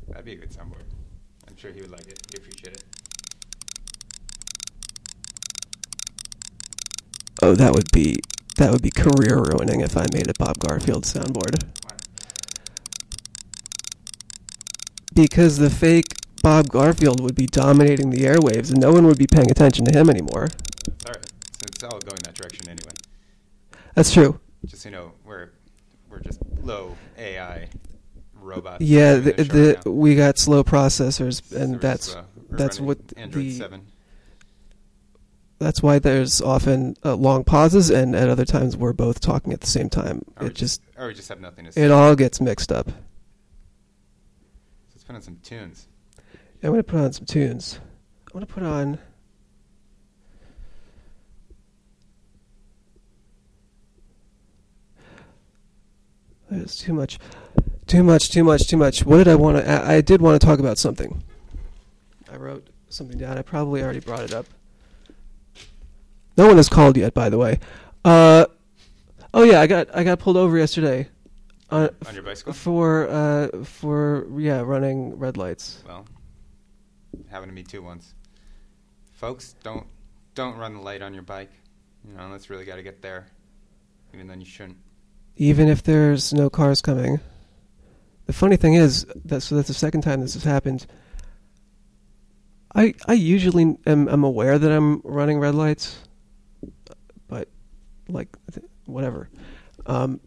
That'd 0.08 0.24
be 0.24 0.32
a 0.32 0.36
good 0.36 0.50
soundboard. 0.50 0.84
I'm 1.48 1.56
sure 1.56 1.72
he 1.72 1.80
would 1.80 1.90
like 1.90 2.06
it. 2.06 2.20
He'd 2.30 2.38
appreciate 2.38 2.74
it. 2.74 2.84
Oh, 7.42 7.54
that 7.54 7.72
would 7.72 7.90
be 7.92 8.16
that 8.56 8.70
would 8.70 8.82
be 8.82 8.90
career 8.90 9.38
ruining 9.38 9.80
if 9.80 9.96
I 9.96 10.04
made 10.12 10.28
a 10.28 10.34
Bob 10.38 10.58
Garfield 10.58 11.04
soundboard. 11.04 11.62
Why? 11.84 11.96
Because 15.14 15.56
the 15.56 15.70
fake 15.70 16.12
Bob 16.42 16.68
Garfield 16.68 17.20
would 17.20 17.34
be 17.34 17.46
dominating 17.46 18.10
the 18.10 18.24
airwaves 18.24 18.70
and 18.70 18.80
no 18.80 18.92
one 18.92 19.06
would 19.06 19.18
be 19.18 19.26
paying 19.26 19.50
attention 19.50 19.86
to 19.86 19.98
him 19.98 20.10
anymore. 20.10 20.48
All 21.06 21.12
right. 21.12 21.26
So 21.26 21.66
it's 21.66 21.84
all 21.84 21.98
going 22.00 22.20
that 22.24 22.34
direction 22.34 22.68
anyway. 22.68 22.92
That's 23.94 24.12
true. 24.12 24.38
Just 24.66 24.82
so 24.82 24.88
you 24.88 24.94
know, 24.94 25.12
we're 25.24 25.50
we're 26.08 26.20
just 26.20 26.40
low 26.62 26.96
AI 27.18 27.68
robots. 28.34 28.82
Yeah, 28.84 29.16
the, 29.16 29.32
the 29.82 29.90
we 29.90 30.14
got 30.14 30.38
slow 30.38 30.62
processors 30.64 31.42
So 31.42 31.56
and 31.56 31.80
that's 31.80 32.14
uh, 32.14 32.24
we're 32.48 32.56
that's 32.58 32.80
what 32.80 32.98
Android 33.16 33.44
the 33.44 33.50
seven. 33.52 33.86
that's 35.58 35.82
why 35.82 35.98
there's 35.98 36.40
often 36.40 36.96
uh, 37.04 37.14
long 37.14 37.44
pauses 37.44 37.90
and 37.90 38.14
at 38.14 38.28
other 38.28 38.44
times 38.44 38.76
we're 38.76 38.92
both 38.92 39.20
talking 39.20 39.52
at 39.52 39.60
the 39.60 39.66
same 39.66 39.88
time. 39.88 40.24
Or 40.36 40.44
we 40.44 40.50
It 40.50 40.54
just 40.54 40.82
or 40.96 41.08
we 41.08 41.14
just 41.14 41.28
have 41.28 41.40
nothing 41.40 41.64
to 41.66 41.72
say. 41.72 41.82
it 41.82 41.90
all 41.90 42.14
gets 42.16 42.40
mixed 42.40 42.70
up. 42.72 42.88
Let's 44.92 45.04
put 45.04 45.14
on 45.16 45.22
some 45.22 45.38
tunes. 45.42 45.86
I'm 46.62 46.70
gonna 46.70 46.82
put 46.82 47.00
on 47.00 47.12
some 47.12 47.24
tunes. 47.26 47.78
I'm 48.26 48.32
gonna 48.34 48.46
put 48.46 48.62
on. 48.62 48.98
There's 56.50 56.76
too 56.76 56.92
much, 56.92 57.18
too 57.86 58.02
much, 58.02 58.30
too 58.30 58.42
much, 58.44 58.66
too 58.66 58.76
much. 58.76 59.04
What 59.04 59.18
did 59.18 59.28
I 59.28 59.36
want 59.36 59.58
to? 59.58 59.70
I, 59.70 59.94
I 59.96 60.00
did 60.00 60.20
want 60.20 60.40
to 60.40 60.44
talk 60.44 60.58
about 60.58 60.78
something. 60.78 61.22
I 62.30 62.36
wrote 62.36 62.68
something 62.88 63.18
down. 63.18 63.38
I 63.38 63.42
probably 63.42 63.82
already 63.82 64.00
brought 64.00 64.20
it 64.20 64.34
up. 64.34 64.46
No 66.36 66.46
one 66.46 66.56
has 66.56 66.68
called 66.68 66.96
yet, 66.96 67.14
by 67.14 67.28
the 67.28 67.38
way. 67.38 67.58
Uh, 68.04 68.46
oh 69.32 69.42
yeah, 69.44 69.60
I 69.60 69.66
got 69.66 69.94
I 69.94 70.04
got 70.04 70.18
pulled 70.18 70.36
over 70.36 70.58
yesterday. 70.58 71.08
Uh, 71.70 71.88
On 72.08 72.14
your 72.14 72.24
bicycle? 72.24 72.52
for 72.52 73.08
uh 73.08 73.62
for 73.62 74.26
yeah 74.36 74.60
running 74.60 75.16
red 75.16 75.36
lights. 75.36 75.84
Well, 75.86 76.04
happened 77.30 77.50
to 77.50 77.54
me 77.54 77.62
too 77.62 77.82
once. 77.82 78.14
Folks, 79.12 79.54
don't 79.62 79.86
don't 80.34 80.56
run 80.56 80.74
the 80.74 80.80
light 80.80 81.02
on 81.02 81.14
your 81.14 81.22
bike. 81.22 81.50
You 82.08 82.16
know, 82.16 82.24
unless 82.24 82.48
you 82.48 82.54
really 82.54 82.64
got 82.64 82.76
to 82.76 82.82
get 82.82 83.02
there. 83.02 83.26
Even 84.14 84.26
then, 84.26 84.40
you 84.40 84.46
shouldn't. 84.46 84.78
Even 85.40 85.68
if 85.68 85.82
there's 85.82 86.34
no 86.34 86.50
cars 86.50 86.82
coming. 86.82 87.18
The 88.26 88.34
funny 88.34 88.56
thing 88.56 88.74
is 88.74 89.06
that 89.24 89.40
so 89.40 89.56
that's 89.56 89.68
the 89.68 89.74
second 89.74 90.02
time 90.02 90.20
this 90.20 90.34
has 90.34 90.44
happened. 90.44 90.86
I 92.74 92.94
I 93.08 93.14
usually 93.14 93.76
am, 93.86 94.06
am 94.08 94.22
aware 94.22 94.58
that 94.58 94.70
I'm 94.70 95.00
running 95.02 95.40
red 95.40 95.54
lights, 95.54 95.98
but 97.26 97.48
like 98.08 98.28
whatever. 98.84 99.30
Um, 99.86 100.20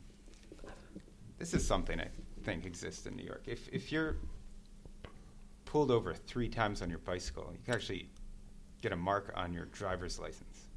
This 1.38 1.54
is 1.54 1.65
something 1.65 1.99
I 1.99 2.08
think 2.43 2.65
exists 2.65 3.06
in 3.06 3.15
New 3.15 3.23
York. 3.23 3.43
If 3.45 3.69
if 3.71 3.91
you're 3.91 4.15
pulled 5.65 5.91
over 5.91 6.13
three 6.13 6.49
times 6.49 6.82
on 6.82 6.89
your 6.89 6.99
bicycle, 6.99 7.49
you 7.54 7.60
can 7.63 7.76
actually 7.76 8.10
get 8.82 8.91
a 8.91 8.97
mark 8.97 9.32
on 9.36 9.54
your 9.54 9.65
driver's 9.65 10.19
license, 10.19 10.67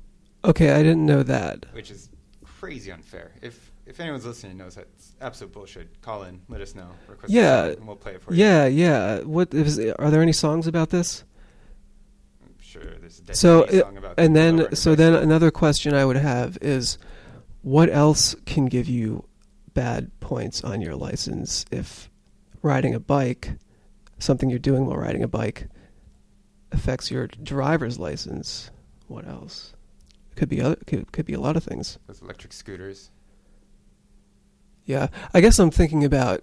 okay, 0.45 0.71
I 0.73 0.83
didn't 0.83 1.07
know 1.07 1.23
that. 1.25 1.67
which 1.73 1.91
is 1.91 2.11
crazy 2.45 2.93
unfair. 2.93 3.33
If 3.43 3.73
if 3.87 4.01
anyone's 4.01 4.27
listening 4.27 4.57
knows 4.57 4.75
that's 4.75 5.15
absolute 5.21 5.53
bullshit, 5.53 6.01
call 6.03 6.25
in, 6.25 6.41
let 6.49 6.61
us 6.61 6.75
know, 6.75 6.89
request 7.09 7.33
Yeah, 7.33 7.67
and 7.67 7.87
we'll 7.87 7.97
play 7.97 8.15
it 8.15 8.23
for 8.23 8.35
you. 8.35 8.45
yeah, 8.45 8.67
yeah. 8.67 9.21
What 9.21 9.55
is? 9.55 9.79
Are 9.79 10.11
there 10.11 10.23
any 10.23 10.33
songs 10.33 10.67
about 10.67 10.91
this? 10.91 11.25
I'm 12.45 12.55
sure 12.61 12.83
there's 13.01 13.23
a 13.29 13.35
So 13.35 13.63
Kennedy 13.63 13.79
song 13.81 13.97
about 13.97 14.15
and 14.19 14.35
pulled 14.35 14.45
over 14.45 14.63
on 14.63 14.71
then 14.71 14.77
so 14.77 14.95
then 14.95 15.15
another 15.15 15.51
question 15.51 15.95
I 15.95 16.05
would 16.05 16.17
have 16.17 16.59
is, 16.61 16.99
what 17.63 17.89
else 17.91 18.35
can 18.45 18.67
give 18.67 18.89
you 18.89 19.25
bad 19.75 20.11
points 20.21 20.65
on 20.65 20.81
your 20.81 20.97
license 20.97 21.65
if 21.71 22.11
riding 22.63 22.95
a 22.95 23.01
bike, 23.01 23.53
something 24.19 24.51
you're 24.51 24.59
doing 24.59 24.87
while 24.87 24.97
riding 24.97 25.23
a 25.23 25.29
bike, 25.29 25.69
affects 26.73 27.11
your 27.11 27.29
driver's 27.29 27.99
license? 27.99 28.71
What 29.07 29.27
else? 29.29 29.73
Could 30.35 30.49
be 30.49 30.61
other. 30.61 30.77
Could, 30.87 31.13
could 31.13 31.25
be 31.27 31.35
a 31.35 31.41
lot 31.41 31.57
of 31.57 31.63
things. 31.65 31.99
those 32.09 32.21
electric 32.21 32.53
scooters. 32.53 33.11
Yeah, 34.87 35.09
I 35.35 35.41
guess 35.41 35.59
I'm 35.59 35.71
thinking 35.71 36.05
about. 36.05 36.43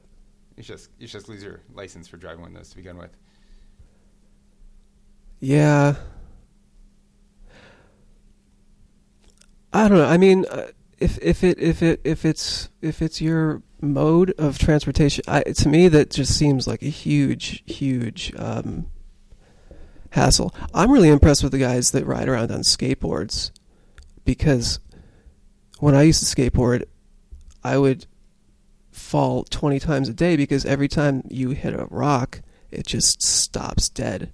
You 0.58 0.63
just 0.63 0.89
you 0.99 1.08
just 1.08 1.27
lose 1.27 1.43
your 1.43 1.62
license 1.73 2.08
for 2.08 2.17
driving 2.17 2.41
one 2.41 2.51
of 2.51 2.58
those 2.58 2.69
to 2.69 2.75
begin 2.75 2.97
with. 2.97 3.15
Yeah. 5.39 5.95
I 9.73 9.88
don't 9.88 9.97
know. 9.97 10.06
I 10.06 10.17
mean, 10.17 10.45
uh, 10.49 10.67
if 10.99 11.17
if 11.21 11.43
it 11.43 11.60
if 11.60 11.82
it 11.82 11.99
if 12.03 12.25
it's 12.25 12.69
if 12.82 13.01
it's 13.01 13.19
your 13.19 13.63
mode 13.82 14.34
of 14.38 14.60
transportation, 14.60 15.23
I, 15.27 15.41
to 15.43 15.67
me 15.67 15.88
that 15.88 16.12
just 16.12 16.38
seems 16.38 16.67
like 16.67 16.82
a 16.84 16.89
huge 16.89 17.63
huge 17.65 18.34
um, 18.38 18.88
hassle. 20.12 20.53
I'm 20.73 20.91
really 20.91 21.10
impressed 21.10 21.43
with 21.43 21.51
the 21.51 21.58
guys 21.58 21.91
that 21.91 22.06
ride 22.06 22.29
around 22.29 22.51
on 22.51 22.60
skateboards 22.60 23.51
because 24.23 24.79
when 25.79 25.95
I 25.95 26.03
used 26.03 26.25
to 26.25 26.36
skateboard, 26.36 26.86
I 27.63 27.77
would 27.77 28.06
fall 28.93 29.43
20 29.43 29.79
times 29.79 30.08
a 30.10 30.13
day 30.13 30.38
because 30.38 30.65
every 30.65 30.88
time 30.88 31.23
you 31.29 31.49
hit 31.51 31.73
a 31.73 31.88
rock, 31.89 32.41
it 32.71 32.86
just 32.88 33.21
stops 33.21 33.89
dead. 33.89 34.32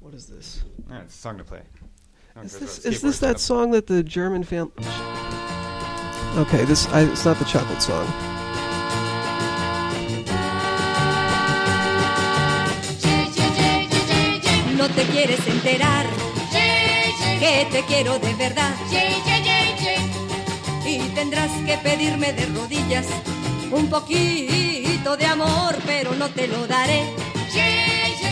What 0.00 0.14
is 0.14 0.26
this? 0.26 0.64
All 0.88 0.94
right, 0.96 1.04
it's 1.04 1.14
a 1.14 1.18
song 1.18 1.38
to 1.38 1.44
play. 1.44 1.62
No 2.36 2.42
Is 2.42 2.58
this, 2.58 2.84
is 2.84 3.00
this 3.02 3.18
that 3.20 3.26
enough. 3.30 3.40
song 3.40 3.70
that 3.72 3.86
the 3.86 4.02
German 4.02 4.44
family. 4.44 4.72
Okay, 6.36 6.64
this 6.64 6.86
I, 6.88 7.02
it's 7.02 7.24
not 7.24 7.38
the 7.38 7.44
chocolate 7.44 7.82
song. 7.82 8.06
No 14.76 14.88
te 14.88 15.02
quieres 15.04 15.46
enterar 15.46 16.06
que 17.38 17.66
te 17.70 17.82
quiero 17.86 18.18
de 18.18 18.34
verdad. 18.34 18.74
Tendrás 21.20 21.50
que 21.66 21.76
pedirme 21.76 22.32
de 22.32 22.46
rodillas 22.46 23.04
un 23.70 23.90
poquito 23.90 25.18
de 25.18 25.26
amor, 25.26 25.76
pero 25.84 26.14
no 26.14 26.30
te 26.30 26.48
lo 26.48 26.66
daré. 26.66 27.02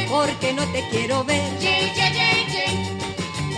Porque 0.08 0.54
no 0.54 0.64
te 0.72 0.82
quiero 0.88 1.22
ver. 1.22 1.42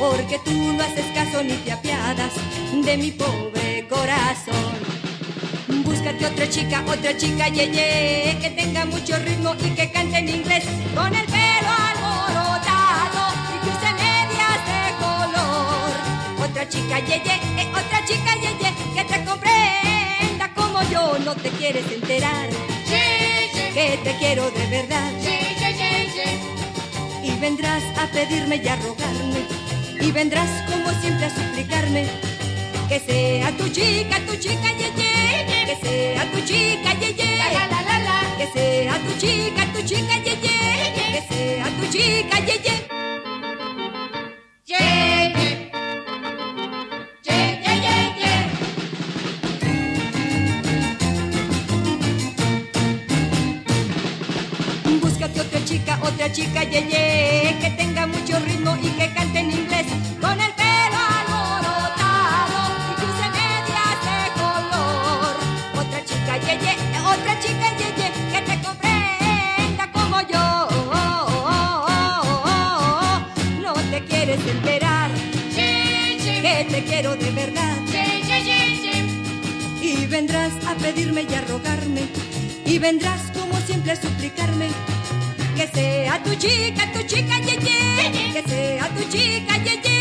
Porque 0.01 0.41
tú 0.45 0.73
no 0.73 0.83
haces 0.83 1.07
caso 1.15 1.45
ni 1.45 1.53
te 1.59 1.71
apiadas 1.71 2.33
de 2.85 2.97
mi 2.97 3.13
pobre 3.13 3.87
corazón. 3.89 4.73
Búscate 5.85 6.27
otra 6.27 6.51
chica, 6.51 6.83
otra 6.89 7.17
chica 7.17 7.47
yeye, 7.49 8.37
que 8.43 8.51
tenga 8.51 8.85
mucho 8.85 9.17
ritmo 9.19 9.55
y 9.65 9.71
que 9.77 9.93
cante 9.93 10.19
en 10.19 10.29
inglés 10.29 10.65
con 10.93 11.15
el 11.15 11.27
pelo 11.27 11.71
alborotado 11.89 13.23
y 13.55 13.69
use 13.71 13.91
medias 13.95 14.61
de 14.71 14.83
color. 15.05 16.49
Otra 16.51 16.69
chica 16.69 16.99
yeye, 16.99 17.37
eh, 17.59 17.69
otra 17.71 18.05
chica 18.05 18.35
yeye, 18.35 18.70
que 19.01 19.15
te 19.15 19.25
comprenda 19.25 20.53
como 20.55 20.83
yo 20.91 21.19
no 21.25 21.35
te 21.35 21.51
quieres 21.51 21.91
enterar. 21.91 22.49
Que 23.75 23.99
te 24.05 24.17
quiero 24.19 24.51
de 24.51 24.67
verdad. 24.67 25.11
Y 27.23 27.31
vendrás 27.39 27.83
a 27.97 28.07
pedirme 28.09 28.57
y 28.57 28.69
a 28.69 28.77
rogarme. 28.77 29.41
Y 30.01 30.11
vendrás 30.13 30.51
como 30.71 30.91
siempre 31.01 31.27
a 31.27 31.31
suplicarme 31.31 32.07
Que 32.89 32.99
sea 33.01 33.55
tu 33.57 33.69
chica, 33.69 34.19
tu 34.27 34.35
chica, 34.37 34.71
ye, 34.79 34.91
ye. 34.97 35.67
Que 35.67 35.77
sea 35.83 36.31
tu 36.33 36.41
chica, 36.41 36.93
ye, 37.01 37.15
ye. 37.15 37.31
Que 38.39 38.47
sea 38.53 38.99
tu 38.99 39.13
chica, 39.19 39.67
tu 39.73 39.83
chica, 39.83 40.17
ye, 40.25 40.37
ye. 40.45 40.59
Que 41.13 41.23
sea 41.29 41.67
tu 41.79 41.87
chica, 41.93 42.39
ye. 42.41 42.59
Ye, 42.65 42.91
chica, 55.71 55.97
otra 56.03 56.33
chica, 56.33 56.65
ye, 56.65 56.83
ye, 56.91 57.57
que 57.61 57.71
tenga 57.79 58.05
mucho 58.05 58.41
ritmo 58.41 58.77
y 58.83 58.89
que 58.99 59.09
cante 59.15 59.39
en 59.39 59.53
inglés 59.53 59.87
con 60.21 60.33
el 60.41 60.53
pelo 60.55 60.99
alborotado 61.19 62.59
y 62.91 63.03
use 63.09 63.27
medias 63.39 63.99
de 64.09 64.19
color. 64.41 65.35
Otra 65.81 66.01
chica, 66.05 66.33
ye, 66.45 66.59
ye, 66.59 66.75
otra 67.15 67.39
chica, 67.43 67.69
ye, 67.79 67.89
ye, 67.99 68.09
que 68.33 68.41
te 68.49 68.55
comprenda 68.67 69.85
como 69.93 70.21
yo. 70.33 70.45
No 73.63 73.73
te 73.93 74.05
quieres 74.07 74.41
enterar 74.45 75.11
que 75.55 76.67
te 76.69 76.83
quiero 76.83 77.15
de 77.15 77.31
verdad. 77.31 77.77
Y 79.81 80.07
vendrás 80.07 80.53
a 80.67 80.75
pedirme 80.75 81.23
y 81.31 81.35
a 81.35 81.43
rogarme. 81.43 82.03
Y 82.67 82.79
vendrás 82.79 83.21
como 83.39 83.57
siempre 83.61 83.93
a 83.93 83.97
suplicarme. 83.97 84.90
Que 85.57 85.67
sea 85.67 86.23
tu 86.23 86.35
chica, 86.37 86.83
tu 86.93 87.03
chica, 87.07 87.37
ye, 87.41 87.55
ye. 87.67 88.33
Que 88.33 88.43
sea 88.49 88.89
tu 88.97 89.03
chica, 89.11 89.55
ye, 89.59 89.75
ye. 89.85 90.01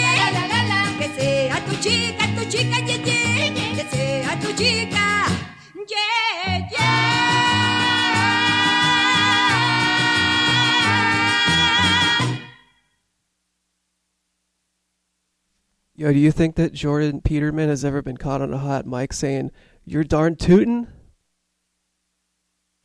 Que 0.99 1.07
sea 1.15 1.59
tu 1.65 1.75
chica, 1.81 2.25
tu 2.35 2.43
chica, 2.49 2.77
ye, 2.85 2.97
ye. 3.07 3.75
Que 3.75 3.85
sea 3.89 4.39
tu 4.39 4.53
chica, 4.53 5.25
ye. 5.89 6.05
Yo, 15.95 16.13
do 16.13 16.19
you 16.19 16.31
think 16.31 16.55
that 16.55 16.71
Jordan 16.71 17.19
Peterman 17.19 17.67
has 17.67 17.83
ever 17.83 18.01
been 18.01 18.15
caught 18.15 18.41
on 18.41 18.53
a 18.53 18.57
hot 18.57 18.85
mic 18.85 19.11
saying, 19.11 19.51
You're 19.83 20.05
darn 20.05 20.35
tootin'? 20.37 20.87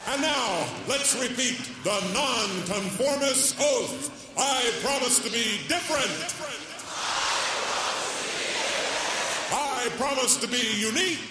And 0.00 0.20
now, 0.20 0.66
let's 0.88 1.14
repeat 1.20 1.58
the 1.82 1.98
nonconformist 2.12 3.56
oath. 3.60 4.10
I 4.36 4.70
promise 4.82 5.20
to 5.20 5.30
be 5.30 5.60
different. 5.68 6.34
I 9.52 9.88
promise 9.96 10.36
to 10.38 10.48
be 10.48 10.80
unique. 10.80 11.30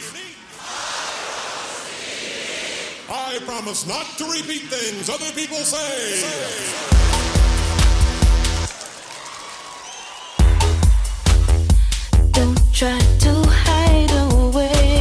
I 3.10 3.40
promise 3.46 3.86
not 3.86 4.06
to 4.18 4.26
repeat 4.26 4.64
things 4.70 5.10
other 5.10 5.32
people 5.34 5.58
say. 5.58 6.24
Don't 12.32 12.74
try 12.74 13.00
to 13.00 13.34
hide 13.50 14.12
away. 14.32 14.93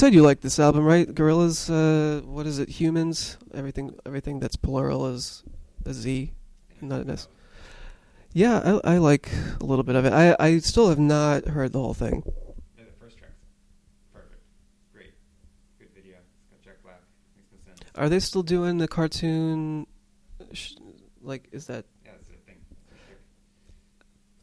Said 0.00 0.14
you 0.14 0.22
like 0.22 0.40
this 0.40 0.58
album, 0.58 0.86
right? 0.86 1.06
Gorillaz. 1.06 1.68
Uh, 1.68 2.22
what 2.22 2.46
is 2.46 2.58
it? 2.58 2.70
Humanz. 2.70 3.36
Everything. 3.52 3.94
Everything 4.06 4.40
that's 4.40 4.56
plural 4.56 5.06
is 5.08 5.44
a 5.84 5.92
Z, 5.92 6.32
not 6.80 7.02
an 7.02 7.10
S. 7.10 7.28
Yeah, 8.32 8.80
I, 8.82 8.94
I 8.94 8.96
like 8.96 9.28
a 9.60 9.62
little 9.62 9.82
bit 9.82 9.96
of 9.96 10.06
it. 10.06 10.14
I 10.14 10.34
I 10.40 10.56
still 10.60 10.88
have 10.88 10.98
not 10.98 11.48
heard 11.48 11.72
the 11.72 11.80
whole 11.80 11.92
thing. 11.92 12.22
Yeah, 12.78 12.84
the 12.86 12.92
first 12.98 13.18
track's 13.18 13.34
perfect. 14.10 14.42
Great. 14.94 15.12
Good 15.78 15.90
video. 15.94 16.16
Got 16.50 16.62
Jack 16.62 16.82
Black. 16.82 17.02
Makes 17.36 17.50
no 17.52 17.58
sense. 17.70 17.90
Are 17.94 18.08
they 18.08 18.20
still 18.20 18.42
doing 18.42 18.78
the 18.78 18.88
cartoon? 18.88 19.86
Sh- 20.54 20.76
like, 21.20 21.46
is 21.52 21.66
that? 21.66 21.84
Yeah, 22.06 22.12
that's 22.12 22.28
the 22.28 22.36
thing. 22.46 22.56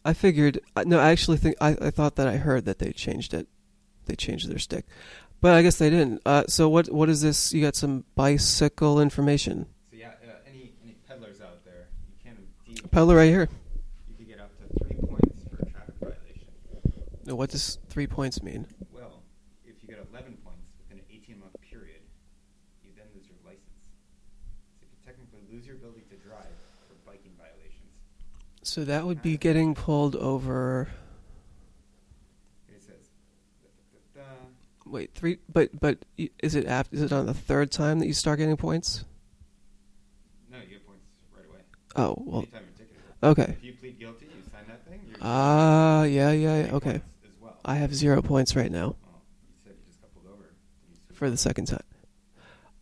I 0.06 0.14
figured. 0.14 0.60
No, 0.86 1.00
I 1.00 1.10
actually 1.10 1.38
think 1.38 1.56
I, 1.60 1.76
I 1.82 1.90
thought 1.90 2.16
that 2.18 2.28
I 2.28 2.38
heard 2.38 2.66
that 2.66 2.78
they 2.78 2.92
changed 2.92 3.34
it. 3.34 3.48
They 4.06 4.16
changed 4.16 4.50
their 4.50 4.60
stick, 4.60 4.86
but 5.42 5.54
I 5.54 5.62
guess 5.62 5.78
they 5.78 5.90
didn't. 5.90 6.22
Uh, 6.26 6.44
so 6.48 6.70
what 6.70 6.92
what 6.92 7.10
is 7.10 7.22
this? 7.22 7.54
You 7.54 7.62
got 7.62 7.76
some 7.76 8.04
bicycle 8.16 9.00
information. 9.00 9.66
So 9.92 9.98
yeah, 9.98 10.12
uh, 10.24 10.32
any 10.48 10.74
any 10.84 10.96
peddlers 11.08 11.42
out 11.42 11.64
there, 11.66 11.90
you 12.10 12.16
can 12.24 12.38
indeed. 12.68 12.92
Peddler 12.92 13.16
right 13.16 13.30
here. 13.30 13.50
You 14.10 14.16
could 14.18 14.28
get 14.28 14.40
up 14.40 14.52
to 14.58 14.84
three 14.84 14.98
points 14.98 15.44
for 15.50 15.58
a 15.64 15.70
traffic 15.70 15.96
violation. 16.00 16.48
Now, 17.26 17.36
What 17.36 17.50
does 17.52 17.78
three 17.90 18.08
points 18.08 18.42
mean? 18.42 18.68
Well, 18.92 19.22
if 19.66 19.76
you 19.82 19.88
get 19.90 20.00
11 20.12 20.38
points 20.44 20.66
within 20.80 21.00
an 21.00 21.06
18 21.12 21.40
month 21.40 21.56
period, 21.62 22.02
you 22.84 22.92
then 22.96 23.06
lose 23.16 23.28
your 23.28 23.38
license. 23.46 23.92
So 24.80 24.86
you 24.86 24.88
can 24.90 25.14
technically 25.14 25.42
lose 25.52 25.66
your 25.68 25.76
ability 25.76 26.04
to 26.10 26.16
drive 26.18 26.56
for 26.88 26.96
biking 27.06 27.32
violations. 27.38 27.94
So 28.64 28.84
that 28.86 29.06
would 29.06 29.22
be 29.22 29.38
getting 29.38 29.76
pulled 29.76 30.16
over. 30.16 30.90
Wait, 34.90 35.14
three. 35.14 35.38
But 35.52 35.80
but 35.80 36.00
is 36.42 36.56
it 36.56 36.66
after? 36.66 36.96
Is 36.96 37.02
it 37.02 37.12
on 37.12 37.26
the 37.26 37.34
third 37.34 37.72
time 37.72 38.00
that 38.00 38.08
you 38.08 38.14
start 38.14 38.40
getting 38.40 38.58
points? 38.58 39.04
no, 40.52 40.58
you 40.58 40.68
get 40.68 40.88
points 40.88 41.04
right 41.36 41.46
away. 41.50 41.60
Oh 41.96 42.16
well. 42.26 42.40
Anytime 42.42 42.62
you're 42.64 42.88
ticketed. 42.88 42.98
Okay. 43.24 43.56
If 43.58 43.64
you 43.64 43.74
plead 43.74 44.00
guilty, 44.00 44.26
you 44.26 44.44
sign 44.52 44.64
that 44.68 44.86
thing. 44.88 45.02
Ah, 45.22 46.04
yeah, 46.04 46.32
yeah, 46.32 46.66
yeah. 46.66 46.76
Okay. 46.76 46.96
as 46.96 47.42
well. 47.42 47.58
I 47.66 47.76
have 47.76 47.94
zero 47.94 48.22
points 48.22 48.56
right 48.56 48.72
now 48.72 48.96
Well, 49.04 49.22
you 49.48 49.54
said 49.64 49.74
you 49.78 49.86
just 49.88 50.02
got 50.02 50.10
over. 50.32 50.44
You 50.90 51.16
for 51.16 51.30
the 51.30 51.38
second 51.38 51.66
time. 51.66 51.84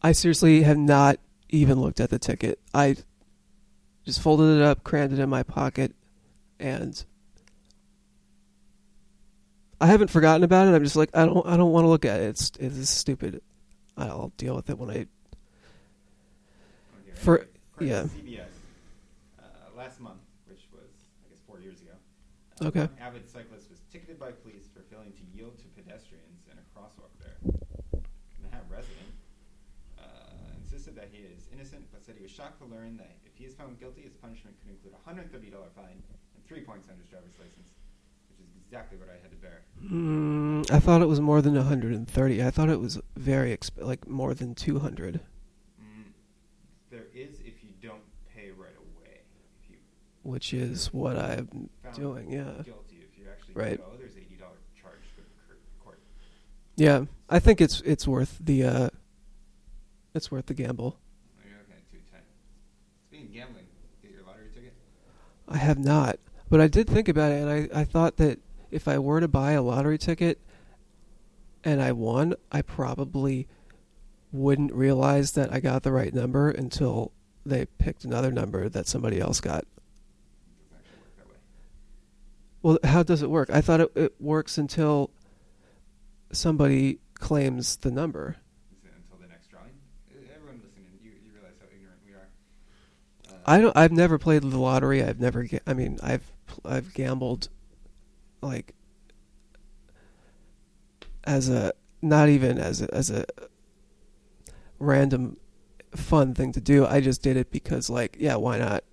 I 0.02 0.12
seriously 0.12 0.62
have 0.64 0.78
not 0.78 1.20
even 1.50 1.80
looked 1.82 2.00
at 2.00 2.10
the 2.10 2.20
ticket. 2.20 2.60
I 2.74 2.98
just 4.04 4.22
folded 4.22 4.58
it 4.58 4.62
up, 4.62 4.84
crammed 4.84 5.14
it 5.14 5.20
in 5.20 5.30
my 5.30 5.42
pocket, 5.44 5.96
and 6.60 7.04
I 9.82 9.88
haven't 9.88 10.10
forgotten 10.10 10.44
about 10.44 10.68
it. 10.68 10.74
I'm 10.76 10.84
just 10.84 10.96
like 10.96 11.10
I 11.14 11.26
don't 11.26 11.46
I 11.46 11.58
don't 11.58 11.72
want 11.72 11.84
to 11.86 11.90
look 11.90 12.06
at 12.06 12.22
it. 12.22 12.26
It's 12.30 12.52
it 12.60 12.72
is 12.72 12.90
stupid. 12.90 13.42
I'll 13.98 14.32
deal 14.38 14.56
with 14.56 14.70
it 14.70 14.78
when 14.78 14.90
I 14.90 15.08
For- 17.16 17.48
yeah. 17.80 18.04
CBS, 18.08 18.48
uh, 19.40 19.44
last 19.76 20.00
month, 20.00 20.22
which 20.48 20.64
was 20.72 20.88
I 21.26 21.30
guess 21.30 21.42
four 21.48 21.60
years 21.60 21.82
ago, 21.82 21.92
uh, 22.62 22.68
Okay. 22.72 22.88
an 22.88 22.96
avid 23.02 23.28
cyclist 23.28 23.68
was 23.70 23.80
ticketed 23.92 24.20
by 24.20 24.32
police 24.32 24.68
for 24.72 24.80
failing 24.88 25.12
to 25.12 25.24
yield 25.36 25.58
to 25.60 25.66
pedestrians 25.76 26.48
in 26.48 26.56
a 26.56 26.64
crosswalk 26.72 27.12
there. 27.20 27.36
and 27.44 28.04
Manhattan 28.44 28.70
resident 28.72 29.12
uh, 30.00 30.56
insisted 30.64 30.96
that 30.96 31.10
he 31.12 31.24
is 31.28 31.48
innocent, 31.52 31.84
but 31.92 32.06
said 32.06 32.16
he 32.16 32.24
was 32.24 32.32
shocked 32.32 32.60
to 32.64 32.68
learn 32.72 32.96
that 32.96 33.18
if 33.26 33.36
he 33.36 33.44
is 33.44 33.56
found 33.56 33.76
guilty, 33.80 34.02
his 34.08 34.14
punishment 34.14 34.56
could 34.64 34.72
include 34.72 34.94
a 34.96 35.04
hundred 35.04 35.28
thirty 35.32 35.50
dollar 35.52 35.68
fine 35.76 36.00
and 36.00 36.42
three 36.48 36.62
points 36.62 36.88
on 36.88 36.96
his 36.96 37.08
driver's 37.12 37.36
license, 37.42 37.76
which 38.32 38.40
is 38.40 38.48
exactly 38.64 38.96
what 39.02 39.10
I 39.12 39.20
had 39.20 39.32
to 39.36 39.40
bear. 39.44 39.65
Mm, 39.84 40.70
I 40.72 40.80
thought 40.80 41.02
it 41.02 41.08
was 41.08 41.20
more 41.22 41.42
than 41.42 41.56
130. 41.56 42.44
I 42.44 42.50
thought 42.52 42.70
it 42.70 42.80
was 42.80 43.00
very 43.16 43.56
exp- 43.56 43.82
like 43.82 44.08
more 44.08 44.34
than 44.34 44.56
200. 44.56 45.20
Mm, 45.82 46.04
there 46.90 47.06
is 47.14 47.40
if 47.42 47.64
you 47.64 47.70
don't 47.82 48.02
pay 48.34 48.50
right 48.52 48.76
away. 48.78 49.20
If 49.64 49.70
you 49.70 49.76
which 50.24 50.54
is 50.54 50.88
what 50.94 51.18
I'm 51.18 51.70
doing. 51.94 52.32
Yeah, 52.32 52.44
guilty, 52.64 53.04
if 53.04 53.18
you 53.18 53.26
actually 53.32 53.54
Right. 53.54 53.78
go, 53.78 53.92
there's 54.00 54.18
eighty 54.18 54.36
dollar 54.36 54.58
charge 54.82 55.02
to 55.18 55.22
cur- 55.48 55.58
court. 55.84 56.00
yeah. 56.76 57.06
I 57.30 57.40
think 57.40 57.62
it's 57.62 57.82
it's 57.82 58.08
worth 58.08 58.40
the 58.42 58.64
uh, 58.64 58.90
it's 60.16 60.32
worth 60.32 60.48
the 60.48 60.54
gamble. 60.56 60.98
Oh, 60.98 61.48
You're 61.48 61.58
looking 61.60 61.74
at 61.76 61.92
two 61.92 61.98
ten. 62.12 62.22
Speaking 63.08 63.28
of 63.28 63.34
gambling, 63.34 63.66
get 64.02 64.12
your 64.12 64.24
lottery 64.24 64.48
ticket. 64.54 64.74
I 65.48 65.58
have 65.58 65.78
not, 65.78 66.18
but 66.50 66.60
I 66.60 66.68
did 66.68 66.88
think 66.90 67.08
about 67.08 67.32
it, 67.32 67.42
and 67.44 67.50
I 67.76 67.82
I 67.82 67.84
thought 67.84 68.18
that 68.18 68.40
if 68.72 68.88
I 68.88 69.00
were 69.00 69.20
to 69.20 69.28
buy 69.28 69.54
a 69.54 69.62
lottery 69.62 69.98
ticket 69.98 70.40
and 71.64 71.82
I 71.82 71.92
won, 71.92 72.36
I 72.52 72.62
probably 72.62 73.48
wouldn't 74.32 74.74
realize 74.74 75.32
that 75.34 75.52
I 75.54 75.60
got 75.60 75.84
the 75.84 75.92
right 75.92 76.14
number 76.14 76.50
until 76.50 77.12
they 77.46 77.66
picked 77.66 78.04
another 78.04 78.32
number 78.32 78.70
that 78.70 78.88
somebody 78.88 79.20
else 79.20 79.40
got. 79.40 79.60
It 79.60 79.70
doesn't 80.70 80.78
actually 80.78 81.00
work 81.00 81.18
that 81.18 81.28
way. 81.28 81.36
Well, 82.62 82.80
how 82.84 83.04
does 83.04 83.22
it 83.22 83.30
work? 83.30 83.50
I 83.52 83.62
thought 83.62 83.82
it, 83.82 83.92
it 83.96 84.16
works 84.20 84.58
until 84.58 85.12
somebody 86.32 87.00
claims 87.14 87.78
the 87.78 87.92
number. 87.92 88.36
Until 88.84 89.18
the 89.22 89.28
next 89.28 89.50
drawing? 89.50 89.72
Uh, 90.12 90.18
Everyone 90.36 90.62
listening, 90.64 90.86
you, 91.02 91.12
you 91.24 91.32
realize 91.34 91.54
how 91.60 91.68
ignorant 91.74 92.00
we 92.06 92.14
are. 92.14 92.28
Uh, 93.30 93.42
I 93.46 93.62
don't. 93.62 93.78
I've 93.78 93.92
never 93.92 94.18
played 94.18 94.42
the 94.42 94.58
lottery. 94.58 95.04
I've 95.04 95.20
never. 95.20 95.48
I 95.66 95.74
mean, 95.74 96.00
I've 96.04 96.30
I've 96.66 96.94
gambled, 96.94 97.50
like, 98.46 98.74
as 101.24 101.50
a 101.50 101.74
not 102.02 102.30
even 102.30 102.58
as 102.60 102.82
a, 102.82 102.94
as 102.94 103.10
a 103.10 103.26
random 104.80 105.38
fun 105.96 106.34
thing 106.36 106.52
to 106.54 106.62
do. 106.62 106.86
I 106.86 107.02
just 107.02 107.22
did 107.24 107.36
it 107.38 107.50
because, 107.52 107.90
like, 107.90 108.16
yeah, 108.20 108.36
why 108.36 108.60
not? 108.60 108.84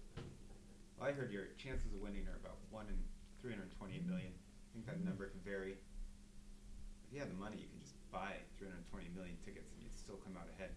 I 1.01 1.13
heard 1.13 1.31
your 1.33 1.45
chances 1.59 1.93
of 1.93 2.01
winning 2.01 2.25
are 2.31 2.39
about 2.41 2.57
one 2.71 2.87
in 2.89 2.97
three 3.43 3.53
hundred 3.53 3.69
twenty-eight 3.77 4.07
million. 4.09 4.33
I 4.33 4.69
think 4.73 4.87
that 4.87 5.05
number 5.05 5.27
can 5.29 5.41
vary. 5.45 5.77
If 5.77 7.09
you 7.13 7.21
had 7.21 7.29
the 7.29 7.37
money, 7.37 7.59
you 7.61 7.69
can 7.69 7.81
just 7.83 7.93
buy 8.11 8.33
three 8.57 8.69
hundred 8.73 8.89
twenty 8.89 9.11
million 9.15 9.37
tickets, 9.45 9.69
and 9.75 9.83
you'd 9.85 9.93
still 9.99 10.17
come 10.25 10.33
out 10.39 10.49
ahead. 10.57 10.71